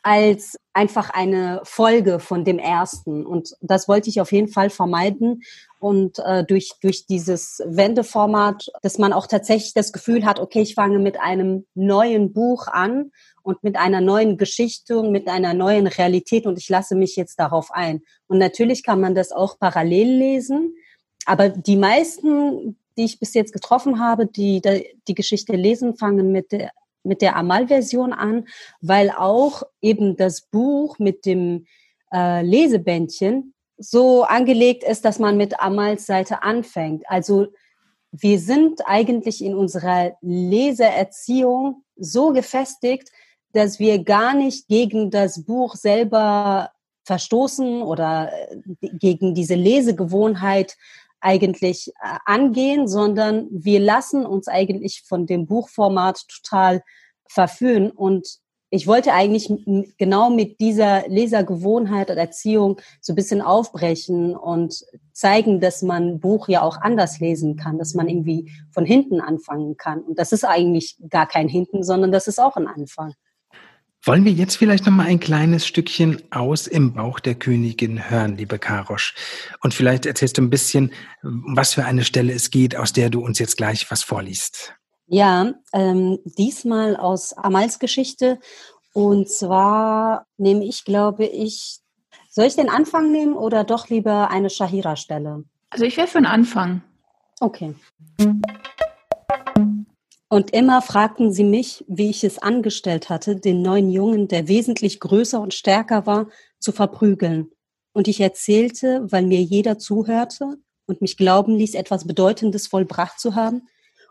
als 0.04 0.58
einfach 0.74 1.10
eine 1.10 1.62
Folge 1.64 2.20
von 2.20 2.46
dem 2.46 2.60
ersten. 2.60 3.26
Und 3.26 3.56
das 3.62 3.88
wollte 3.88 4.10
ich 4.10 4.22
auf 4.22 4.32
jeden 4.32 4.48
Fall 4.48 4.70
vermeiden. 4.70 5.42
Und 5.80 6.20
äh, 6.20 6.44
durch, 6.44 6.74
durch 6.82 7.06
dieses 7.06 7.62
Wendeformat, 7.66 8.68
dass 8.82 8.98
man 8.98 9.14
auch 9.14 9.28
tatsächlich 9.28 9.74
das 9.74 9.92
Gefühl 9.92 10.26
hat, 10.26 10.40
okay, 10.40 10.62
ich 10.62 10.76
fange 10.76 11.00
mit 11.00 11.20
einem 11.20 11.66
neuen 11.76 12.34
Buch 12.34 12.68
an 12.68 13.12
und 13.44 13.64
mit 13.64 13.76
einer 13.76 14.02
neuen 14.02 14.38
Geschichte 14.38 15.00
und 15.00 15.12
mit 15.12 15.28
einer 15.28 15.54
neuen 15.54 15.88
Realität 15.88 16.46
und 16.46 16.58
ich 16.58 16.70
lasse 16.70 16.96
mich 16.96 17.16
jetzt 17.16 17.40
darauf 17.40 17.72
ein. 17.72 18.02
Und 18.28 18.38
natürlich 18.38 18.84
kann 18.84 19.00
man 19.00 19.16
das 19.16 19.32
auch 19.32 19.60
parallel 19.60 20.18
lesen. 20.18 20.76
Aber 21.26 21.50
die 21.50 21.78
meisten, 21.78 22.78
die 22.98 23.06
ich 23.06 23.20
bis 23.20 23.34
jetzt 23.34 23.54
getroffen 23.54 24.00
habe, 24.00 24.26
die 24.26 24.62
die 25.08 25.16
Geschichte 25.16 25.56
lesen, 25.56 25.96
fangen 25.96 26.32
mit 26.32 26.52
der 26.52 26.72
mit 27.08 27.22
der 27.22 27.36
Amal-Version 27.36 28.14
an, 28.14 28.48
weil 28.82 29.10
auch 29.10 29.64
eben 29.82 30.16
das 30.16 30.42
Buch 30.42 31.00
mit 31.00 31.26
dem 31.26 31.66
äh, 32.14 32.44
Lesebändchen 32.44 33.54
so 33.78 34.24
angelegt 34.24 34.84
ist, 34.84 35.06
dass 35.06 35.20
man 35.20 35.38
mit 35.38 35.60
Amals 35.60 36.06
Seite 36.06 36.44
anfängt. 36.44 37.04
Also 37.08 37.48
wir 38.12 38.40
sind 38.40 38.82
eigentlich 38.86 39.44
in 39.44 39.56
unserer 39.56 40.18
Leseerziehung 40.22 41.84
so 41.96 42.32
gefestigt, 42.32 43.10
dass 43.54 43.80
wir 43.80 44.04
gar 44.04 44.34
nicht 44.34 44.68
gegen 44.68 45.12
das 45.12 45.44
Buch 45.44 45.76
selber 45.76 46.72
verstoßen 47.04 47.82
oder 47.82 48.32
äh, 48.82 48.90
gegen 49.00 49.34
diese 49.34 49.56
Lesegewohnheit 49.56 50.78
eigentlich 51.20 51.90
äh, 51.90 52.18
angehen, 52.26 52.88
sondern 52.88 53.48
wir 53.52 53.80
lassen 53.80 54.26
uns 54.26 54.48
eigentlich 54.48 55.04
von 55.08 55.26
dem 55.26 55.46
Buchformat 55.46 56.26
total 56.28 56.84
verführen. 57.28 57.92
Und 57.92 58.40
ich 58.70 58.86
wollte 58.86 59.14
eigentlich 59.14 59.50
genau 59.98 60.30
mit 60.30 60.60
dieser 60.60 61.08
Lesergewohnheit 61.08 62.12
oder 62.12 62.20
Erziehung 62.20 62.82
so 63.02 63.14
ein 63.14 63.16
bisschen 63.16 63.42
aufbrechen 63.42 64.36
und 64.36 64.84
zeigen, 65.14 65.62
dass 65.62 65.82
man 65.82 66.20
Buch 66.20 66.50
ja 66.50 66.62
auch 66.62 66.78
anders 66.78 67.20
lesen 67.20 67.56
kann, 67.56 67.78
dass 67.78 67.94
man 67.94 68.10
irgendwie 68.10 68.52
von 68.72 68.86
hinten 68.86 69.22
anfangen 69.22 69.78
kann. 69.78 70.02
Und 70.02 70.20
das 70.20 70.34
ist 70.34 70.44
eigentlich 70.44 70.98
gar 71.10 71.28
kein 71.28 71.48
Hinten, 71.48 71.84
sondern 71.84 72.12
das 72.12 72.28
ist 72.28 72.40
auch 72.40 72.58
ein 72.58 72.68
Anfang. 72.68 73.14
Wollen 74.08 74.24
wir 74.24 74.32
jetzt 74.32 74.56
vielleicht 74.56 74.86
noch 74.86 74.94
mal 74.94 75.06
ein 75.06 75.20
kleines 75.20 75.68
Stückchen 75.68 76.22
aus 76.32 76.66
im 76.66 76.94
Bauch 76.94 77.20
der 77.20 77.36
Königin 77.36 78.10
hören, 78.10 78.38
liebe 78.38 78.58
Karosch? 78.58 79.14
Und 79.62 79.74
vielleicht 79.74 80.06
erzählst 80.06 80.38
du 80.38 80.44
ein 80.44 80.50
bisschen, 80.50 80.94
was 81.24 81.74
für 81.74 81.84
eine 81.84 82.06
Stelle 82.06 82.32
es 82.32 82.50
geht, 82.50 82.78
aus 82.78 82.94
der 82.94 83.10
du 83.10 83.20
uns 83.20 83.38
jetzt 83.38 83.58
gleich 83.58 83.92
was 83.92 84.04
vorliest. 84.04 84.74
Ja, 85.08 85.56
ähm, 85.74 86.20
diesmal 86.24 86.96
aus 86.96 87.34
Amals 87.34 87.80
Geschichte. 87.80 88.40
Und 88.94 89.30
zwar 89.30 90.26
nehme 90.38 90.64
ich, 90.64 90.86
glaube 90.86 91.26
ich, 91.26 91.80
soll 92.30 92.46
ich 92.46 92.56
den 92.56 92.70
Anfang 92.70 93.12
nehmen 93.12 93.34
oder 93.34 93.66
doch 93.66 93.90
lieber 93.90 94.32
eine 94.32 94.50
Shahira-Stelle? 94.50 95.44
Also 95.70 95.84
ich 95.84 95.98
wäre 95.98 96.08
für 96.08 96.20
einen 96.20 96.28
Anfang. 96.28 96.82
Okay. 97.42 97.76
Und 100.30 100.52
immer 100.52 100.82
fragten 100.82 101.32
sie 101.32 101.46
mich, 101.46 101.86
wie 101.88 102.10
ich 102.10 102.24
es 102.24 102.38
angestellt 102.38 103.10
hatte, 103.10 103.38
den 103.38 103.62
neuen 103.62 103.90
Jungen, 103.90 104.28
der 104.28 104.50
wesentlich 104.50 105.00
größer 105.00 105.40
und 105.40 105.54
stärker 105.54 106.06
war, 106.06 106.28
zu 106.60 106.74
verprügeln. 106.74 107.52
Und 107.94 108.08
ich 108.10 108.20
erzählte, 108.20 109.06
weil 109.10 109.26
mir 109.26 109.42
jeder 109.42 109.78
zuhörte 109.80 110.58
und 110.86 111.02
mich 111.02 111.16
glauben 111.16 111.56
ließ, 111.56 111.76
etwas 111.76 112.06
Bedeutendes 112.06 112.68
vollbracht 112.68 113.20
zu 113.20 113.36
haben. 113.36 113.64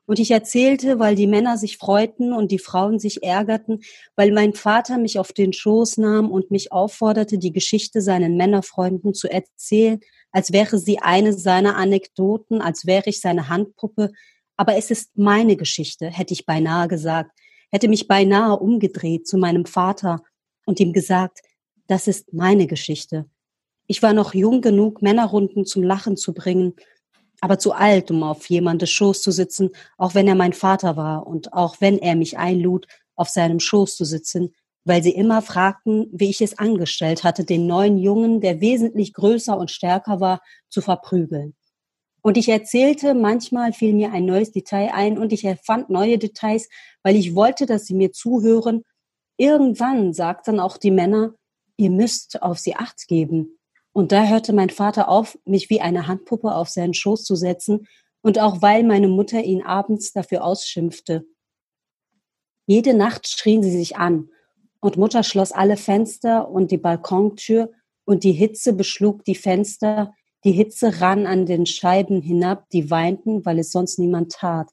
Und 0.06 0.18
ich 0.18 0.30
erzählte, 0.30 0.98
weil 0.98 1.16
die 1.16 1.26
Männer 1.26 1.58
sich 1.58 1.76
freuten 1.76 2.32
und 2.32 2.50
die 2.50 2.60
Frauen 2.60 2.98
sich 2.98 3.22
ärgerten, 3.22 3.82
weil 4.14 4.32
mein 4.32 4.54
Vater 4.54 4.98
mich 4.98 5.18
auf 5.18 5.32
den 5.32 5.52
Schoß 5.52 5.98
nahm 5.98 6.30
und 6.30 6.50
mich 6.50 6.72
aufforderte, 6.72 7.38
die 7.38 7.52
Geschichte 7.52 8.00
seinen 8.00 8.36
Männerfreunden 8.36 9.14
zu 9.14 9.28
erzählen, 9.28 10.00
als 10.30 10.52
wäre 10.52 10.78
sie 10.78 11.00
eine 11.00 11.32
seiner 11.32 11.76
Anekdoten, 11.76 12.60
als 12.62 12.86
wäre 12.86 13.10
ich 13.10 13.20
seine 13.20 13.48
Handpuppe, 13.48 14.12
aber 14.56 14.76
es 14.76 14.90
ist 14.90 15.16
meine 15.16 15.56
Geschichte, 15.56 16.08
hätte 16.08 16.32
ich 16.34 16.46
beinahe 16.46 16.88
gesagt, 16.88 17.32
hätte 17.70 17.88
mich 17.88 18.08
beinahe 18.08 18.58
umgedreht 18.58 19.26
zu 19.26 19.38
meinem 19.38 19.66
Vater 19.66 20.22
und 20.64 20.80
ihm 20.80 20.92
gesagt, 20.92 21.40
das 21.86 22.08
ist 22.08 22.32
meine 22.32 22.66
Geschichte. 22.66 23.26
Ich 23.86 24.02
war 24.02 24.12
noch 24.12 24.34
jung 24.34 24.60
genug, 24.60 25.02
Männerrunden 25.02 25.64
zum 25.64 25.82
Lachen 25.82 26.16
zu 26.16 26.34
bringen, 26.34 26.74
aber 27.40 27.58
zu 27.58 27.72
alt, 27.72 28.10
um 28.10 28.22
auf 28.22 28.48
jemandes 28.48 28.90
Schoß 28.90 29.22
zu 29.22 29.30
sitzen, 29.30 29.70
auch 29.98 30.14
wenn 30.14 30.26
er 30.26 30.34
mein 30.34 30.52
Vater 30.52 30.96
war 30.96 31.26
und 31.26 31.52
auch 31.52 31.76
wenn 31.80 31.98
er 31.98 32.16
mich 32.16 32.38
einlud, 32.38 32.86
auf 33.14 33.28
seinem 33.28 33.60
Schoß 33.60 33.96
zu 33.96 34.04
sitzen, 34.04 34.54
weil 34.84 35.02
sie 35.02 35.10
immer 35.10 35.42
fragten, 35.42 36.08
wie 36.12 36.30
ich 36.30 36.40
es 36.40 36.58
angestellt 36.58 37.24
hatte, 37.24 37.44
den 37.44 37.66
neuen 37.66 37.98
Jungen, 37.98 38.40
der 38.40 38.60
wesentlich 38.60 39.12
größer 39.12 39.56
und 39.56 39.70
stärker 39.70 40.20
war, 40.20 40.40
zu 40.68 40.80
verprügeln. 40.80 41.54
Und 42.26 42.36
ich 42.36 42.48
erzählte, 42.48 43.14
manchmal 43.14 43.72
fiel 43.72 43.94
mir 43.94 44.10
ein 44.10 44.24
neues 44.24 44.50
Detail 44.50 44.90
ein 44.92 45.16
und 45.16 45.32
ich 45.32 45.44
erfand 45.44 45.90
neue 45.90 46.18
Details, 46.18 46.68
weil 47.04 47.14
ich 47.14 47.36
wollte, 47.36 47.66
dass 47.66 47.86
sie 47.86 47.94
mir 47.94 48.10
zuhören. 48.10 48.82
Irgendwann 49.36 50.12
sagten 50.12 50.58
auch 50.58 50.76
die 50.76 50.90
Männer, 50.90 51.36
ihr 51.76 51.90
müsst 51.90 52.42
auf 52.42 52.58
sie 52.58 52.74
acht 52.74 53.06
geben. 53.06 53.60
Und 53.92 54.10
da 54.10 54.26
hörte 54.26 54.52
mein 54.52 54.70
Vater 54.70 55.08
auf, 55.08 55.38
mich 55.44 55.70
wie 55.70 55.80
eine 55.80 56.08
Handpuppe 56.08 56.52
auf 56.52 56.68
seinen 56.68 56.94
Schoß 56.94 57.22
zu 57.22 57.36
setzen 57.36 57.86
und 58.22 58.40
auch 58.40 58.60
weil 58.60 58.82
meine 58.82 59.06
Mutter 59.06 59.44
ihn 59.44 59.62
abends 59.62 60.12
dafür 60.12 60.42
ausschimpfte. 60.42 61.24
Jede 62.66 62.94
Nacht 62.94 63.28
schrien 63.28 63.62
sie 63.62 63.70
sich 63.70 63.98
an 63.98 64.30
und 64.80 64.96
Mutter 64.96 65.22
schloss 65.22 65.52
alle 65.52 65.76
Fenster 65.76 66.50
und 66.50 66.72
die 66.72 66.78
Balkontür 66.78 67.70
und 68.04 68.24
die 68.24 68.32
Hitze 68.32 68.72
beschlug 68.72 69.24
die 69.24 69.36
Fenster, 69.36 70.12
die 70.46 70.52
Hitze 70.52 71.00
rann 71.00 71.26
an 71.26 71.44
den 71.44 71.66
Scheiben 71.66 72.22
hinab, 72.22 72.70
die 72.70 72.88
weinten, 72.88 73.44
weil 73.44 73.58
es 73.58 73.72
sonst 73.72 73.98
niemand 73.98 74.30
tat. 74.30 74.68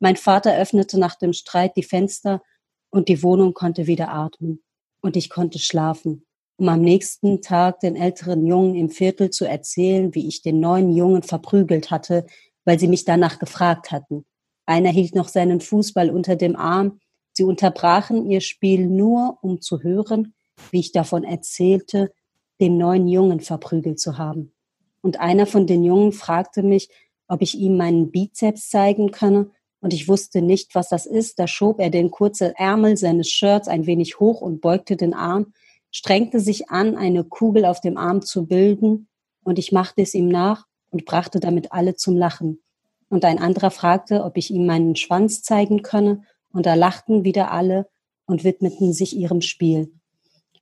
Mein 0.00 0.16
Vater 0.16 0.56
öffnete 0.56 0.98
nach 0.98 1.16
dem 1.16 1.34
Streit 1.34 1.76
die 1.76 1.82
Fenster 1.82 2.42
und 2.88 3.08
die 3.08 3.22
Wohnung 3.22 3.52
konnte 3.52 3.86
wieder 3.86 4.08
atmen. 4.08 4.62
Und 5.02 5.16
ich 5.18 5.28
konnte 5.28 5.58
schlafen, 5.58 6.24
um 6.56 6.70
am 6.70 6.80
nächsten 6.80 7.42
Tag 7.42 7.80
den 7.80 7.94
älteren 7.94 8.46
Jungen 8.46 8.74
im 8.74 8.88
Viertel 8.88 9.28
zu 9.28 9.44
erzählen, 9.44 10.14
wie 10.14 10.26
ich 10.26 10.40
den 10.40 10.60
neuen 10.60 10.96
Jungen 10.96 11.22
verprügelt 11.22 11.90
hatte, 11.90 12.24
weil 12.64 12.78
sie 12.78 12.88
mich 12.88 13.04
danach 13.04 13.38
gefragt 13.38 13.90
hatten. 13.90 14.24
Einer 14.64 14.90
hielt 14.90 15.14
noch 15.14 15.28
seinen 15.28 15.60
Fußball 15.60 16.08
unter 16.08 16.36
dem 16.36 16.56
Arm. 16.56 17.00
Sie 17.34 17.44
unterbrachen 17.44 18.30
ihr 18.30 18.40
Spiel 18.40 18.86
nur, 18.86 19.36
um 19.42 19.60
zu 19.60 19.82
hören, 19.82 20.32
wie 20.70 20.80
ich 20.80 20.92
davon 20.92 21.22
erzählte, 21.22 22.14
den 22.62 22.78
neuen 22.78 23.06
Jungen 23.06 23.40
verprügelt 23.40 24.00
zu 24.00 24.16
haben. 24.16 24.54
Und 25.08 25.20
einer 25.20 25.46
von 25.46 25.66
den 25.66 25.84
Jungen 25.84 26.12
fragte 26.12 26.62
mich, 26.62 26.90
ob 27.28 27.40
ich 27.40 27.58
ihm 27.58 27.78
meinen 27.78 28.10
Bizeps 28.10 28.68
zeigen 28.68 29.10
könne, 29.10 29.50
und 29.80 29.94
ich 29.94 30.06
wusste 30.06 30.42
nicht, 30.42 30.74
was 30.74 30.90
das 30.90 31.06
ist. 31.06 31.38
Da 31.38 31.48
schob 31.48 31.80
er 31.80 31.88
den 31.88 32.10
kurzen 32.10 32.52
Ärmel 32.54 32.98
seines 32.98 33.30
Shirts 33.30 33.68
ein 33.68 33.86
wenig 33.86 34.20
hoch 34.20 34.42
und 34.42 34.60
beugte 34.60 34.98
den 34.98 35.14
Arm, 35.14 35.54
strengte 35.90 36.40
sich 36.40 36.68
an, 36.68 36.94
eine 36.94 37.24
Kugel 37.24 37.64
auf 37.64 37.80
dem 37.80 37.96
Arm 37.96 38.20
zu 38.20 38.44
bilden, 38.44 39.08
und 39.42 39.58
ich 39.58 39.72
machte 39.72 40.02
es 40.02 40.12
ihm 40.12 40.28
nach 40.28 40.66
und 40.90 41.06
brachte 41.06 41.40
damit 41.40 41.72
alle 41.72 41.94
zum 41.94 42.14
Lachen. 42.14 42.60
Und 43.08 43.24
ein 43.24 43.38
anderer 43.38 43.70
fragte, 43.70 44.24
ob 44.24 44.36
ich 44.36 44.50
ihm 44.50 44.66
meinen 44.66 44.94
Schwanz 44.94 45.40
zeigen 45.40 45.80
könne, 45.80 46.20
und 46.52 46.66
da 46.66 46.74
lachten 46.74 47.24
wieder 47.24 47.50
alle 47.50 47.88
und 48.26 48.44
widmeten 48.44 48.92
sich 48.92 49.16
ihrem 49.16 49.40
Spiel. 49.40 49.90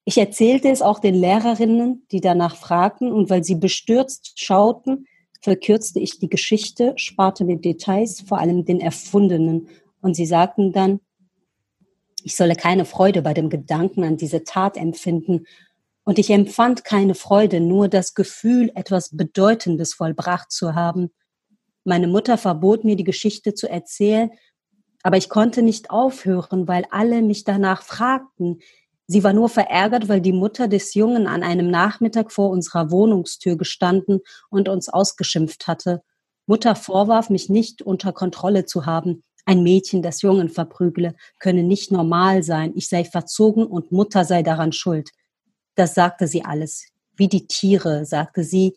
Ich 0.08 0.18
erzählte 0.18 0.68
es 0.68 0.82
auch 0.82 1.00
den 1.00 1.16
Lehrerinnen, 1.16 2.06
die 2.12 2.20
danach 2.20 2.54
fragten, 2.56 3.10
und 3.10 3.28
weil 3.28 3.42
sie 3.42 3.56
bestürzt 3.56 4.40
schauten, 4.40 5.08
verkürzte 5.42 5.98
ich 5.98 6.20
die 6.20 6.28
Geschichte, 6.28 6.92
sparte 6.94 7.44
mir 7.44 7.56
Details, 7.56 8.20
vor 8.20 8.38
allem 8.38 8.64
den 8.64 8.80
erfundenen, 8.80 9.68
und 10.00 10.14
sie 10.14 10.26
sagten 10.26 10.72
dann, 10.72 11.00
ich 12.22 12.36
solle 12.36 12.54
keine 12.54 12.84
Freude 12.84 13.20
bei 13.20 13.34
dem 13.34 13.50
Gedanken 13.50 14.04
an 14.04 14.16
diese 14.16 14.44
Tat 14.44 14.76
empfinden, 14.76 15.44
und 16.04 16.20
ich 16.20 16.30
empfand 16.30 16.84
keine 16.84 17.16
Freude, 17.16 17.60
nur 17.60 17.88
das 17.88 18.14
Gefühl, 18.14 18.70
etwas 18.76 19.16
Bedeutendes 19.16 19.92
vollbracht 19.92 20.52
zu 20.52 20.76
haben. 20.76 21.10
Meine 21.82 22.06
Mutter 22.06 22.38
verbot 22.38 22.84
mir, 22.84 22.94
die 22.94 23.02
Geschichte 23.02 23.54
zu 23.54 23.68
erzählen, 23.68 24.30
aber 25.02 25.16
ich 25.16 25.28
konnte 25.28 25.62
nicht 25.62 25.90
aufhören, 25.90 26.68
weil 26.68 26.84
alle 26.90 27.22
mich 27.22 27.42
danach 27.42 27.82
fragten. 27.82 28.60
Sie 29.06 29.22
war 29.22 29.32
nur 29.32 29.48
verärgert, 29.48 30.08
weil 30.08 30.20
die 30.20 30.32
Mutter 30.32 30.66
des 30.66 30.94
Jungen 30.94 31.26
an 31.26 31.42
einem 31.42 31.70
Nachmittag 31.70 32.32
vor 32.32 32.50
unserer 32.50 32.90
Wohnungstür 32.90 33.56
gestanden 33.56 34.20
und 34.50 34.68
uns 34.68 34.88
ausgeschimpft 34.88 35.68
hatte. 35.68 36.02
Mutter 36.46 36.74
vorwarf, 36.74 37.30
mich 37.30 37.48
nicht 37.48 37.82
unter 37.82 38.12
Kontrolle 38.12 38.66
zu 38.66 38.86
haben. 38.86 39.22
Ein 39.44 39.62
Mädchen, 39.62 40.02
das 40.02 40.22
Jungen 40.22 40.48
verprügle, 40.48 41.14
könne 41.38 41.62
nicht 41.62 41.92
normal 41.92 42.42
sein. 42.42 42.72
Ich 42.74 42.88
sei 42.88 43.04
verzogen 43.04 43.64
und 43.64 43.92
Mutter 43.92 44.24
sei 44.24 44.42
daran 44.42 44.72
schuld. 44.72 45.10
Das 45.76 45.94
sagte 45.94 46.26
sie 46.26 46.44
alles. 46.44 46.88
Wie 47.14 47.28
die 47.28 47.46
Tiere, 47.46 48.04
sagte 48.04 48.42
sie 48.42 48.74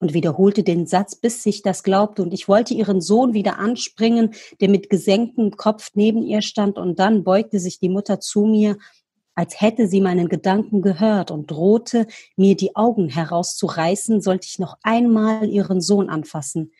und 0.00 0.12
wiederholte 0.12 0.64
den 0.64 0.86
Satz, 0.86 1.14
bis 1.14 1.42
sich 1.42 1.62
das 1.62 1.82
glaubte. 1.82 2.22
Und 2.22 2.34
ich 2.34 2.48
wollte 2.48 2.74
ihren 2.74 3.00
Sohn 3.00 3.32
wieder 3.32 3.58
anspringen, 3.58 4.34
der 4.60 4.68
mit 4.68 4.90
gesenktem 4.90 5.52
Kopf 5.52 5.90
neben 5.94 6.22
ihr 6.22 6.42
stand. 6.42 6.76
Und 6.76 6.98
dann 6.98 7.24
beugte 7.24 7.60
sich 7.60 7.78
die 7.78 7.88
Mutter 7.88 8.20
zu 8.20 8.44
mir 8.44 8.76
als 9.34 9.60
hätte 9.60 9.86
sie 9.88 10.00
meinen 10.00 10.28
Gedanken 10.28 10.82
gehört 10.82 11.30
und 11.30 11.50
drohte, 11.50 12.06
mir 12.36 12.56
die 12.56 12.76
Augen 12.76 13.08
herauszureißen, 13.08 14.20
sollte 14.20 14.46
ich 14.48 14.58
noch 14.58 14.76
einmal 14.82 15.48
ihren 15.48 15.80
Sohn 15.80 16.10
anfassen. 16.10 16.72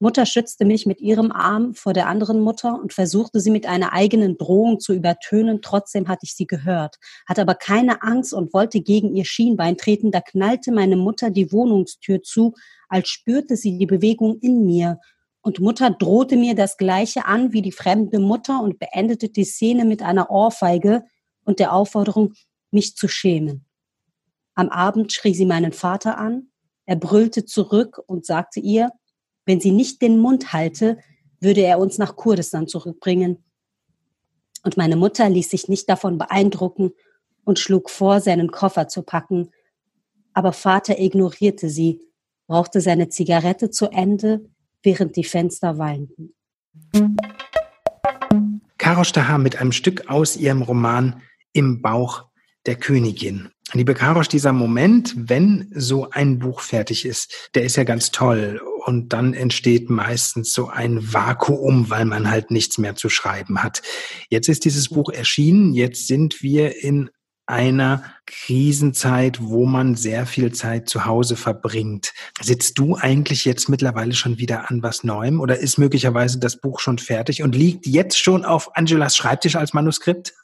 Mutter 0.00 0.26
schützte 0.26 0.64
mich 0.64 0.86
mit 0.86 1.00
ihrem 1.00 1.32
Arm 1.32 1.74
vor 1.74 1.92
der 1.92 2.06
anderen 2.06 2.40
Mutter 2.40 2.78
und 2.80 2.92
versuchte 2.92 3.40
sie 3.40 3.50
mit 3.50 3.66
einer 3.66 3.92
eigenen 3.92 4.38
Drohung 4.38 4.78
zu 4.78 4.94
übertönen. 4.94 5.60
Trotzdem 5.60 6.06
hatte 6.06 6.20
ich 6.22 6.34
sie 6.34 6.46
gehört, 6.46 6.98
hatte 7.26 7.42
aber 7.42 7.56
keine 7.56 8.00
Angst 8.02 8.32
und 8.32 8.54
wollte 8.54 8.80
gegen 8.80 9.16
ihr 9.16 9.24
Schienbein 9.24 9.76
treten. 9.76 10.12
Da 10.12 10.20
knallte 10.20 10.70
meine 10.70 10.96
Mutter 10.96 11.30
die 11.30 11.50
Wohnungstür 11.50 12.22
zu, 12.22 12.54
als 12.88 13.08
spürte 13.08 13.56
sie 13.56 13.76
die 13.76 13.86
Bewegung 13.86 14.38
in 14.38 14.64
mir. 14.64 15.00
Und 15.40 15.58
Mutter 15.58 15.90
drohte 15.90 16.36
mir 16.36 16.54
das 16.54 16.76
Gleiche 16.76 17.26
an 17.26 17.52
wie 17.52 17.62
die 17.62 17.72
fremde 17.72 18.20
Mutter 18.20 18.62
und 18.62 18.78
beendete 18.78 19.28
die 19.28 19.44
Szene 19.44 19.84
mit 19.84 20.02
einer 20.02 20.30
Ohrfeige, 20.30 21.02
und 21.48 21.60
der 21.60 21.72
Aufforderung, 21.72 22.34
mich 22.70 22.94
zu 22.94 23.08
schämen. 23.08 23.64
Am 24.54 24.68
Abend 24.68 25.14
schrie 25.14 25.32
sie 25.32 25.46
meinen 25.46 25.72
Vater 25.72 26.18
an, 26.18 26.48
er 26.84 26.96
brüllte 26.96 27.46
zurück 27.46 27.98
und 28.06 28.26
sagte 28.26 28.60
ihr, 28.60 28.92
wenn 29.46 29.58
sie 29.58 29.70
nicht 29.70 30.02
den 30.02 30.18
Mund 30.18 30.52
halte, 30.52 30.98
würde 31.40 31.62
er 31.62 31.78
uns 31.78 31.96
nach 31.96 32.16
Kurdistan 32.16 32.68
zurückbringen. 32.68 33.42
Und 34.62 34.76
meine 34.76 34.96
Mutter 34.96 35.30
ließ 35.30 35.48
sich 35.48 35.68
nicht 35.68 35.88
davon 35.88 36.18
beeindrucken 36.18 36.90
und 37.44 37.58
schlug 37.58 37.88
vor, 37.88 38.20
seinen 38.20 38.50
Koffer 38.50 38.88
zu 38.88 39.02
packen. 39.02 39.48
Aber 40.34 40.52
Vater 40.52 40.98
ignorierte 40.98 41.70
sie, 41.70 42.02
brauchte 42.46 42.82
seine 42.82 43.08
Zigarette 43.08 43.70
zu 43.70 43.86
Ende, 43.86 44.44
während 44.82 45.16
die 45.16 45.24
Fenster 45.24 45.78
weinten. 45.78 46.34
Karo 48.76 49.04
Stahar 49.04 49.38
mit 49.38 49.56
einem 49.58 49.72
Stück 49.72 50.10
aus 50.10 50.36
ihrem 50.36 50.60
Roman 50.60 51.22
im 51.58 51.82
Bauch 51.82 52.26
der 52.66 52.76
Königin. 52.76 53.48
Liebe 53.72 53.92
Karosch, 53.94 54.28
dieser 54.28 54.52
Moment, 54.52 55.12
wenn 55.16 55.68
so 55.74 56.08
ein 56.10 56.38
Buch 56.38 56.60
fertig 56.60 57.04
ist, 57.04 57.50
der 57.56 57.64
ist 57.64 57.74
ja 57.74 57.82
ganz 57.82 58.12
toll. 58.12 58.62
Und 58.86 59.12
dann 59.12 59.34
entsteht 59.34 59.90
meistens 59.90 60.52
so 60.52 60.68
ein 60.68 61.12
Vakuum, 61.12 61.90
weil 61.90 62.04
man 62.04 62.30
halt 62.30 62.52
nichts 62.52 62.78
mehr 62.78 62.94
zu 62.94 63.08
schreiben 63.08 63.60
hat. 63.60 63.82
Jetzt 64.30 64.48
ist 64.48 64.64
dieses 64.64 64.90
Buch 64.90 65.10
erschienen. 65.10 65.74
Jetzt 65.74 66.06
sind 66.06 66.44
wir 66.44 66.80
in 66.80 67.10
einer 67.46 68.04
Krisenzeit, 68.26 69.42
wo 69.42 69.66
man 69.66 69.96
sehr 69.96 70.26
viel 70.26 70.52
Zeit 70.52 70.88
zu 70.88 71.06
Hause 71.06 71.34
verbringt. 71.34 72.12
Sitzt 72.40 72.78
du 72.78 72.94
eigentlich 72.94 73.44
jetzt 73.44 73.68
mittlerweile 73.68 74.14
schon 74.14 74.38
wieder 74.38 74.70
an 74.70 74.82
was 74.84 75.02
Neuem 75.02 75.40
oder 75.40 75.58
ist 75.58 75.76
möglicherweise 75.76 76.38
das 76.38 76.60
Buch 76.60 76.78
schon 76.78 76.98
fertig 76.98 77.42
und 77.42 77.56
liegt 77.56 77.86
jetzt 77.86 78.18
schon 78.22 78.44
auf 78.44 78.76
Angelas 78.76 79.16
Schreibtisch 79.16 79.56
als 79.56 79.74
Manuskript? 79.74 80.34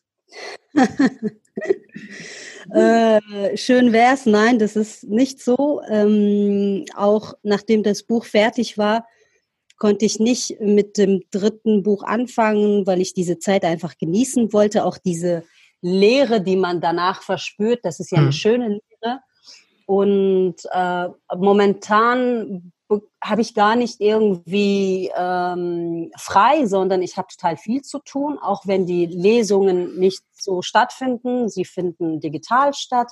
äh, 2.75 3.57
schön 3.57 3.93
wär's. 3.93 4.27
Nein, 4.27 4.59
das 4.59 4.77
ist 4.77 5.05
nicht 5.05 5.41
so. 5.41 5.81
Ähm, 5.89 6.85
auch 6.95 7.35
nachdem 7.43 7.83
das 7.83 8.03
Buch 8.03 8.25
fertig 8.25 8.79
war, 8.79 9.07
konnte 9.77 10.05
ich 10.05 10.19
nicht 10.21 10.61
mit 10.61 10.99
dem 10.99 11.23
dritten 11.31 11.83
Buch 11.83 12.03
anfangen, 12.03 12.87
weil 12.87 13.01
ich 13.01 13.15
diese 13.15 13.39
Zeit 13.39 13.65
einfach 13.65 13.97
genießen 13.99 14.53
wollte. 14.53 14.85
Auch 14.85 14.99
diese 14.99 15.45
Lehre, 15.81 16.41
die 16.41 16.57
man 16.57 16.81
danach 16.81 17.23
verspürt, 17.23 17.85
das 17.85 18.01
ist 18.01 18.11
ja 18.11 18.19
eine 18.19 18.29
mhm. 18.29 18.33
schöne 18.33 18.69
Lehre. 18.69 19.21
Und 19.87 20.57
äh, 20.73 21.09
momentan 21.37 22.73
habe 23.25 23.41
ich 23.41 23.55
gar 23.55 23.75
nicht 23.75 24.01
irgendwie 24.01 25.11
ähm, 25.17 26.13
frei, 26.17 26.67
sondern 26.67 27.01
ich 27.01 27.17
habe 27.17 27.29
total 27.29 27.57
viel 27.57 27.81
zu 27.81 27.99
tun, 28.01 28.39
auch 28.39 28.67
wenn 28.67 28.85
die 28.85 29.07
Lesungen 29.07 29.99
nicht 29.99 30.23
so 30.33 30.61
stattfinden. 30.61 31.49
Sie 31.49 31.65
finden 31.65 32.21
digital 32.21 32.75
statt. 32.75 33.11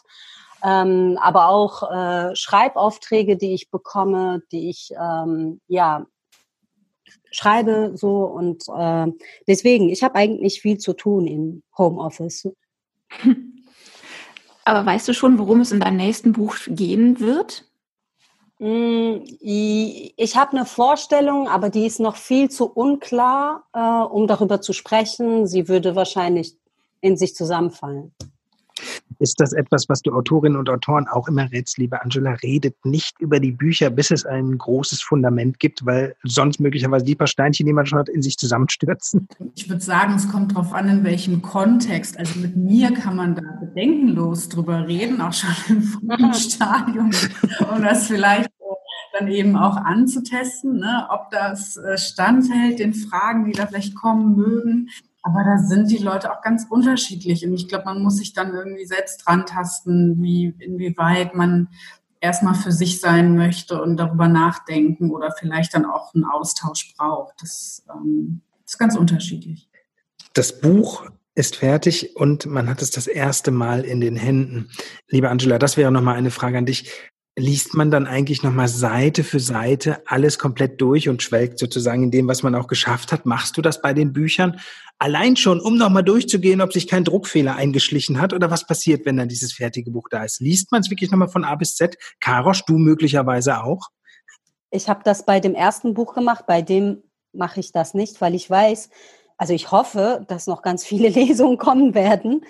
Ähm, 0.62 1.18
aber 1.20 1.48
auch 1.48 1.90
äh, 1.90 2.36
Schreibaufträge, 2.36 3.36
die 3.38 3.54
ich 3.54 3.70
bekomme, 3.70 4.42
die 4.52 4.68
ich 4.68 4.92
ähm, 5.00 5.60
ja 5.66 6.06
schreibe 7.30 7.92
so 7.96 8.24
und 8.24 8.64
äh, 8.68 9.06
deswegen, 9.48 9.88
ich 9.88 10.02
habe 10.02 10.16
eigentlich 10.16 10.60
viel 10.60 10.76
zu 10.76 10.92
tun 10.92 11.26
im 11.26 11.62
Homeoffice. 11.76 12.48
Aber 14.64 14.86
weißt 14.86 15.08
du 15.08 15.14
schon, 15.14 15.38
worum 15.38 15.60
es 15.60 15.72
in 15.72 15.80
deinem 15.80 15.96
nächsten 15.96 16.32
Buch 16.32 16.54
gehen 16.68 17.18
wird? 17.18 17.64
Mm, 18.62 19.24
ich 19.40 20.36
habe 20.36 20.52
eine 20.52 20.64
Vorstellung, 20.66 21.48
aber 21.48 21.68
die 21.68 21.84
ist 21.84 21.98
noch 21.98 22.14
viel 22.14 22.48
zu 22.48 22.70
unklar, 22.70 23.64
äh, 23.72 23.80
um 23.80 24.28
darüber 24.28 24.60
zu 24.60 24.72
sprechen. 24.72 25.48
Sie 25.48 25.66
würde 25.66 25.96
wahrscheinlich 25.96 26.56
in 27.00 27.16
sich 27.16 27.34
zusammenfallen. 27.34 28.14
Ist 29.22 29.38
das 29.38 29.52
etwas, 29.52 29.88
was 29.88 30.02
du 30.02 30.12
Autorinnen 30.12 30.58
und 30.58 30.68
Autoren 30.68 31.06
auch 31.06 31.28
immer 31.28 31.48
rätst, 31.52 31.78
liebe 31.78 32.02
Angela? 32.02 32.32
Redet 32.42 32.84
nicht 32.84 33.20
über 33.20 33.38
die 33.38 33.52
Bücher, 33.52 33.88
bis 33.88 34.10
es 34.10 34.26
ein 34.26 34.58
großes 34.58 35.00
Fundament 35.00 35.60
gibt, 35.60 35.86
weil 35.86 36.16
sonst 36.24 36.58
möglicherweise 36.58 37.04
die 37.04 37.14
paar 37.14 37.28
Steinchen, 37.28 37.64
die 37.64 37.72
man 37.72 37.86
schon 37.86 38.00
hat, 38.00 38.08
in 38.08 38.20
sich 38.20 38.36
zusammenstürzen. 38.36 39.28
Ich 39.54 39.68
würde 39.68 39.80
sagen, 39.80 40.14
es 40.16 40.28
kommt 40.28 40.56
darauf 40.56 40.72
an, 40.72 40.88
in 40.88 41.04
welchem 41.04 41.40
Kontext. 41.40 42.18
Also 42.18 42.40
mit 42.40 42.56
mir 42.56 42.92
kann 42.94 43.14
man 43.14 43.36
da 43.36 43.42
bedenkenlos 43.60 44.48
drüber 44.48 44.88
reden, 44.88 45.20
auch 45.20 45.32
schon 45.32 45.50
im 45.68 45.82
frühen 45.82 46.34
Stadium, 46.34 47.12
um 47.72 47.80
das 47.80 48.08
vielleicht 48.08 48.50
dann 49.12 49.28
eben 49.28 49.56
auch 49.56 49.76
anzutesten, 49.76 50.78
ne, 50.78 51.06
ob 51.10 51.30
das 51.30 51.76
äh, 51.76 51.96
standhält 51.96 52.80
den 52.80 52.94
Fragen, 52.94 53.44
die 53.44 53.52
da 53.52 53.66
vielleicht 53.66 53.94
kommen 53.94 54.34
mögen. 54.34 54.88
Aber 55.22 55.44
da 55.44 55.58
sind 55.58 55.90
die 55.90 55.98
Leute 55.98 56.32
auch 56.32 56.42
ganz 56.42 56.66
unterschiedlich. 56.68 57.46
Und 57.46 57.54
ich 57.54 57.68
glaube, 57.68 57.84
man 57.84 58.02
muss 58.02 58.16
sich 58.16 58.32
dann 58.32 58.54
irgendwie 58.54 58.84
selbst 58.84 59.18
dran 59.24 59.46
tasten, 59.46 60.20
wie, 60.20 60.54
inwieweit 60.58 61.34
man 61.34 61.68
erstmal 62.20 62.54
für 62.54 62.72
sich 62.72 63.00
sein 63.00 63.36
möchte 63.36 63.80
und 63.80 63.96
darüber 63.96 64.28
nachdenken 64.28 65.10
oder 65.10 65.32
vielleicht 65.32 65.74
dann 65.74 65.84
auch 65.84 66.14
einen 66.14 66.24
Austausch 66.24 66.94
braucht. 66.96 67.34
Das 67.40 67.84
ähm, 67.92 68.42
ist 68.64 68.78
ganz 68.78 68.96
unterschiedlich. 68.96 69.68
Das 70.32 70.60
Buch 70.60 71.04
ist 71.34 71.56
fertig 71.56 72.16
und 72.16 72.46
man 72.46 72.68
hat 72.68 72.82
es 72.82 72.90
das 72.90 73.06
erste 73.06 73.50
Mal 73.50 73.84
in 73.84 74.00
den 74.00 74.16
Händen. 74.16 74.70
Liebe 75.08 75.30
Angela, 75.30 75.58
das 75.58 75.76
wäre 75.76 75.90
nochmal 75.90 76.16
eine 76.16 76.30
Frage 76.30 76.58
an 76.58 76.66
dich 76.66 76.90
liest 77.36 77.74
man 77.74 77.90
dann 77.90 78.06
eigentlich 78.06 78.42
nochmal 78.42 78.68
Seite 78.68 79.24
für 79.24 79.40
Seite 79.40 80.02
alles 80.06 80.38
komplett 80.38 80.80
durch 80.80 81.08
und 81.08 81.22
schwelgt 81.22 81.58
sozusagen 81.58 82.04
in 82.04 82.10
dem, 82.10 82.28
was 82.28 82.42
man 82.42 82.54
auch 82.54 82.66
geschafft 82.66 83.10
hat. 83.10 83.24
Machst 83.24 83.56
du 83.56 83.62
das 83.62 83.80
bei 83.80 83.94
den 83.94 84.12
Büchern? 84.12 84.60
Allein 84.98 85.36
schon, 85.36 85.60
um 85.60 85.78
nochmal 85.78 86.04
durchzugehen, 86.04 86.60
ob 86.60 86.72
sich 86.72 86.86
kein 86.86 87.04
Druckfehler 87.04 87.56
eingeschlichen 87.56 88.20
hat 88.20 88.34
oder 88.34 88.50
was 88.50 88.66
passiert, 88.66 89.06
wenn 89.06 89.16
dann 89.16 89.28
dieses 89.28 89.54
fertige 89.54 89.90
Buch 89.90 90.08
da 90.10 90.24
ist. 90.24 90.40
Liest 90.40 90.72
man 90.72 90.82
es 90.82 90.90
wirklich 90.90 91.10
nochmal 91.10 91.28
von 91.28 91.44
A 91.44 91.54
bis 91.54 91.74
Z? 91.74 91.96
Karosch, 92.20 92.64
du 92.66 92.76
möglicherweise 92.76 93.62
auch? 93.62 93.88
Ich 94.70 94.88
habe 94.88 95.00
das 95.04 95.24
bei 95.24 95.40
dem 95.40 95.54
ersten 95.54 95.94
Buch 95.94 96.14
gemacht, 96.14 96.44
bei 96.46 96.60
dem 96.60 97.02
mache 97.32 97.60
ich 97.60 97.72
das 97.72 97.94
nicht, 97.94 98.20
weil 98.20 98.34
ich 98.34 98.48
weiß, 98.48 98.90
also 99.38 99.54
ich 99.54 99.70
hoffe, 99.70 100.24
dass 100.28 100.46
noch 100.46 100.60
ganz 100.60 100.84
viele 100.84 101.08
Lesungen 101.08 101.56
kommen 101.56 101.94
werden 101.94 102.42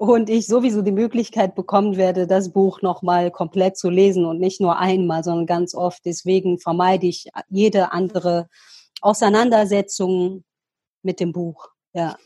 und 0.00 0.30
ich 0.30 0.46
sowieso 0.46 0.80
die 0.80 0.92
Möglichkeit 0.92 1.54
bekommen 1.54 1.98
werde, 1.98 2.26
das 2.26 2.54
Buch 2.54 2.80
nochmal 2.80 3.30
komplett 3.30 3.76
zu 3.76 3.90
lesen 3.90 4.24
und 4.24 4.40
nicht 4.40 4.58
nur 4.58 4.78
einmal, 4.78 5.22
sondern 5.22 5.44
ganz 5.44 5.74
oft. 5.74 6.06
Deswegen 6.06 6.58
vermeide 6.58 7.06
ich 7.06 7.28
jede 7.50 7.92
andere 7.92 8.48
Auseinandersetzung 9.02 10.42
mit 11.02 11.20
dem 11.20 11.32
Buch. 11.32 11.68
Ja. 11.92 12.16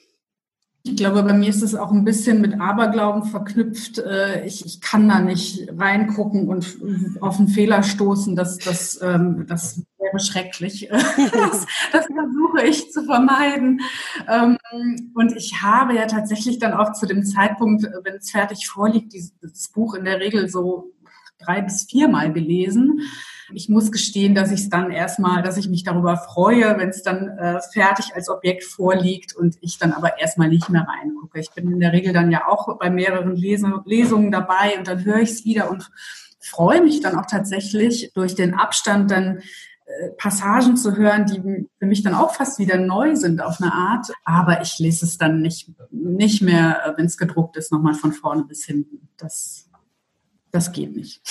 Ich 0.86 0.96
glaube, 0.96 1.22
bei 1.22 1.32
mir 1.32 1.48
ist 1.48 1.62
es 1.62 1.74
auch 1.74 1.90
ein 1.92 2.04
bisschen 2.04 2.42
mit 2.42 2.60
Aberglauben 2.60 3.24
verknüpft. 3.24 3.98
Äh, 3.98 4.44
ich, 4.44 4.66
ich 4.66 4.82
kann 4.82 5.08
da 5.08 5.18
nicht 5.18 5.66
reingucken 5.78 6.46
und 6.46 6.76
auf 7.22 7.38
einen 7.38 7.48
Fehler 7.48 7.82
stoßen. 7.82 8.36
Das, 8.36 8.58
das, 8.58 9.00
ähm, 9.00 9.46
das 9.48 9.80
wäre 9.98 10.20
schrecklich. 10.20 10.90
Das, 11.16 11.66
das 11.90 12.06
versuche 12.06 12.66
ich 12.68 12.92
zu 12.92 13.02
vermeiden. 13.04 13.80
Ähm, 14.28 14.58
und 15.14 15.34
ich 15.34 15.62
habe 15.62 15.94
ja 15.94 16.04
tatsächlich 16.06 16.58
dann 16.58 16.74
auch 16.74 16.92
zu 16.92 17.06
dem 17.06 17.24
Zeitpunkt, 17.24 17.84
wenn 18.02 18.16
es 18.16 18.30
fertig 18.30 18.68
vorliegt, 18.68 19.14
dieses 19.14 19.68
Buch 19.70 19.94
in 19.94 20.04
der 20.04 20.20
Regel 20.20 20.50
so 20.50 20.92
drei 21.38 21.62
bis 21.62 21.84
viermal 21.84 22.30
gelesen. 22.30 23.00
Ich 23.54 23.68
muss 23.68 23.92
gestehen, 23.92 24.34
dass 24.34 24.50
ich 24.50 24.60
es 24.60 24.68
dann 24.68 24.90
erstmal, 24.90 25.42
dass 25.42 25.56
ich 25.56 25.68
mich 25.68 25.84
darüber 25.84 26.16
freue, 26.16 26.76
wenn 26.78 26.88
es 26.88 27.02
dann 27.02 27.28
äh, 27.38 27.60
fertig 27.72 28.14
als 28.14 28.28
Objekt 28.28 28.64
vorliegt 28.64 29.34
und 29.34 29.56
ich 29.60 29.78
dann 29.78 29.92
aber 29.92 30.18
erstmal 30.18 30.48
nicht 30.48 30.68
mehr 30.68 30.86
reingucke. 30.88 31.38
Ich 31.38 31.50
bin 31.52 31.70
in 31.70 31.80
der 31.80 31.92
Regel 31.92 32.12
dann 32.12 32.30
ja 32.30 32.48
auch 32.48 32.78
bei 32.78 32.90
mehreren 32.90 33.36
Lesung, 33.36 33.82
Lesungen 33.84 34.32
dabei 34.32 34.76
und 34.76 34.88
dann 34.88 35.04
höre 35.04 35.20
ich 35.20 35.30
es 35.30 35.44
wieder 35.44 35.70
und 35.70 35.90
freue 36.40 36.82
mich 36.82 37.00
dann 37.00 37.16
auch 37.16 37.26
tatsächlich 37.26 38.10
durch 38.14 38.34
den 38.34 38.54
Abstand 38.54 39.10
dann 39.10 39.38
äh, 39.86 40.10
Passagen 40.16 40.76
zu 40.76 40.96
hören, 40.96 41.26
die 41.26 41.68
für 41.78 41.86
mich 41.86 42.02
dann 42.02 42.14
auch 42.14 42.34
fast 42.34 42.58
wieder 42.58 42.78
neu 42.78 43.16
sind 43.16 43.40
auf 43.40 43.60
eine 43.60 43.72
Art. 43.72 44.12
Aber 44.24 44.62
ich 44.62 44.78
lese 44.78 45.04
es 45.04 45.18
dann 45.18 45.40
nicht, 45.40 45.70
nicht 45.90 46.42
mehr, 46.42 46.86
äh, 46.86 46.98
wenn 46.98 47.06
es 47.06 47.18
gedruckt 47.18 47.56
ist, 47.56 47.70
nochmal 47.70 47.94
von 47.94 48.12
vorne 48.12 48.44
bis 48.44 48.64
hinten. 48.64 49.08
Das, 49.16 49.68
das 50.50 50.72
geht 50.72 50.96
nicht. 50.96 51.22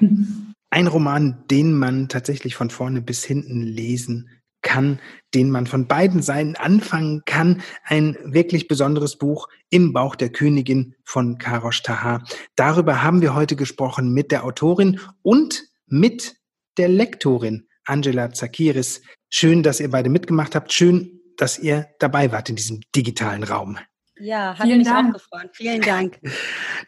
Ein 0.72 0.86
Roman, 0.86 1.44
den 1.50 1.74
man 1.74 2.08
tatsächlich 2.08 2.54
von 2.54 2.70
vorne 2.70 3.02
bis 3.02 3.26
hinten 3.26 3.60
lesen 3.60 4.30
kann, 4.62 5.00
den 5.34 5.50
man 5.50 5.66
von 5.66 5.86
beiden 5.86 6.22
Seiten 6.22 6.56
anfangen 6.56 7.20
kann. 7.26 7.60
Ein 7.84 8.16
wirklich 8.24 8.68
besonderes 8.68 9.18
Buch 9.18 9.48
im 9.68 9.92
Bauch 9.92 10.16
der 10.16 10.30
Königin 10.30 10.94
von 11.04 11.36
Karosh 11.36 11.82
Taha. 11.82 12.24
Darüber 12.56 13.02
haben 13.02 13.20
wir 13.20 13.34
heute 13.34 13.54
gesprochen 13.54 14.14
mit 14.14 14.32
der 14.32 14.44
Autorin 14.44 14.98
und 15.20 15.62
mit 15.88 16.36
der 16.78 16.88
Lektorin 16.88 17.68
Angela 17.84 18.32
Zakiris. 18.32 19.02
Schön, 19.28 19.62
dass 19.62 19.78
ihr 19.78 19.90
beide 19.90 20.08
mitgemacht 20.08 20.54
habt. 20.54 20.72
Schön, 20.72 21.20
dass 21.36 21.58
ihr 21.58 21.88
dabei 21.98 22.32
wart 22.32 22.48
in 22.48 22.56
diesem 22.56 22.80
digitalen 22.96 23.42
Raum. 23.42 23.76
Ja, 24.18 24.56
hat 24.58 24.66
Vielen 24.66 24.78
mich 24.78 24.86
Dank. 24.88 25.08
auch 25.10 25.18
gefreut. 25.18 25.50
Vielen 25.54 25.80
Dank. 25.80 26.18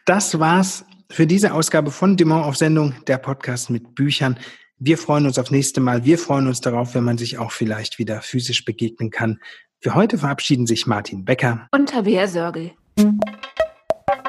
Das 0.05 0.39
war's 0.39 0.85
für 1.11 1.27
diese 1.27 1.53
Ausgabe 1.53 1.91
von 1.91 2.17
Dumont 2.17 2.45
auf 2.45 2.55
Sendung, 2.57 2.93
der 3.07 3.17
Podcast 3.17 3.69
mit 3.69 3.95
Büchern. 3.95 4.37
Wir 4.77 4.97
freuen 4.97 5.25
uns 5.25 5.39
aufs 5.39 5.51
nächste 5.51 5.81
Mal. 5.81 6.05
Wir 6.05 6.17
freuen 6.17 6.47
uns 6.47 6.61
darauf, 6.61 6.95
wenn 6.95 7.03
man 7.03 7.17
sich 7.17 7.37
auch 7.37 7.51
vielleicht 7.51 7.97
wieder 7.99 8.21
physisch 8.21 8.65
begegnen 8.65 9.09
kann. 9.09 9.39
Für 9.81 9.95
heute 9.95 10.17
verabschieden 10.17 10.65
sich 10.67 10.87
Martin 10.87 11.25
Becker 11.25 11.67
und 11.71 11.89
Tabea 11.89 12.27
Sörgel. 12.27 12.71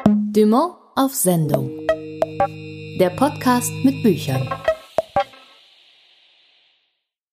Dumont 0.09 0.75
auf 0.95 1.15
Sendung. 1.15 1.71
Der 2.99 3.11
Podcast 3.17 3.71
mit 3.85 4.03
Büchern. 4.03 4.49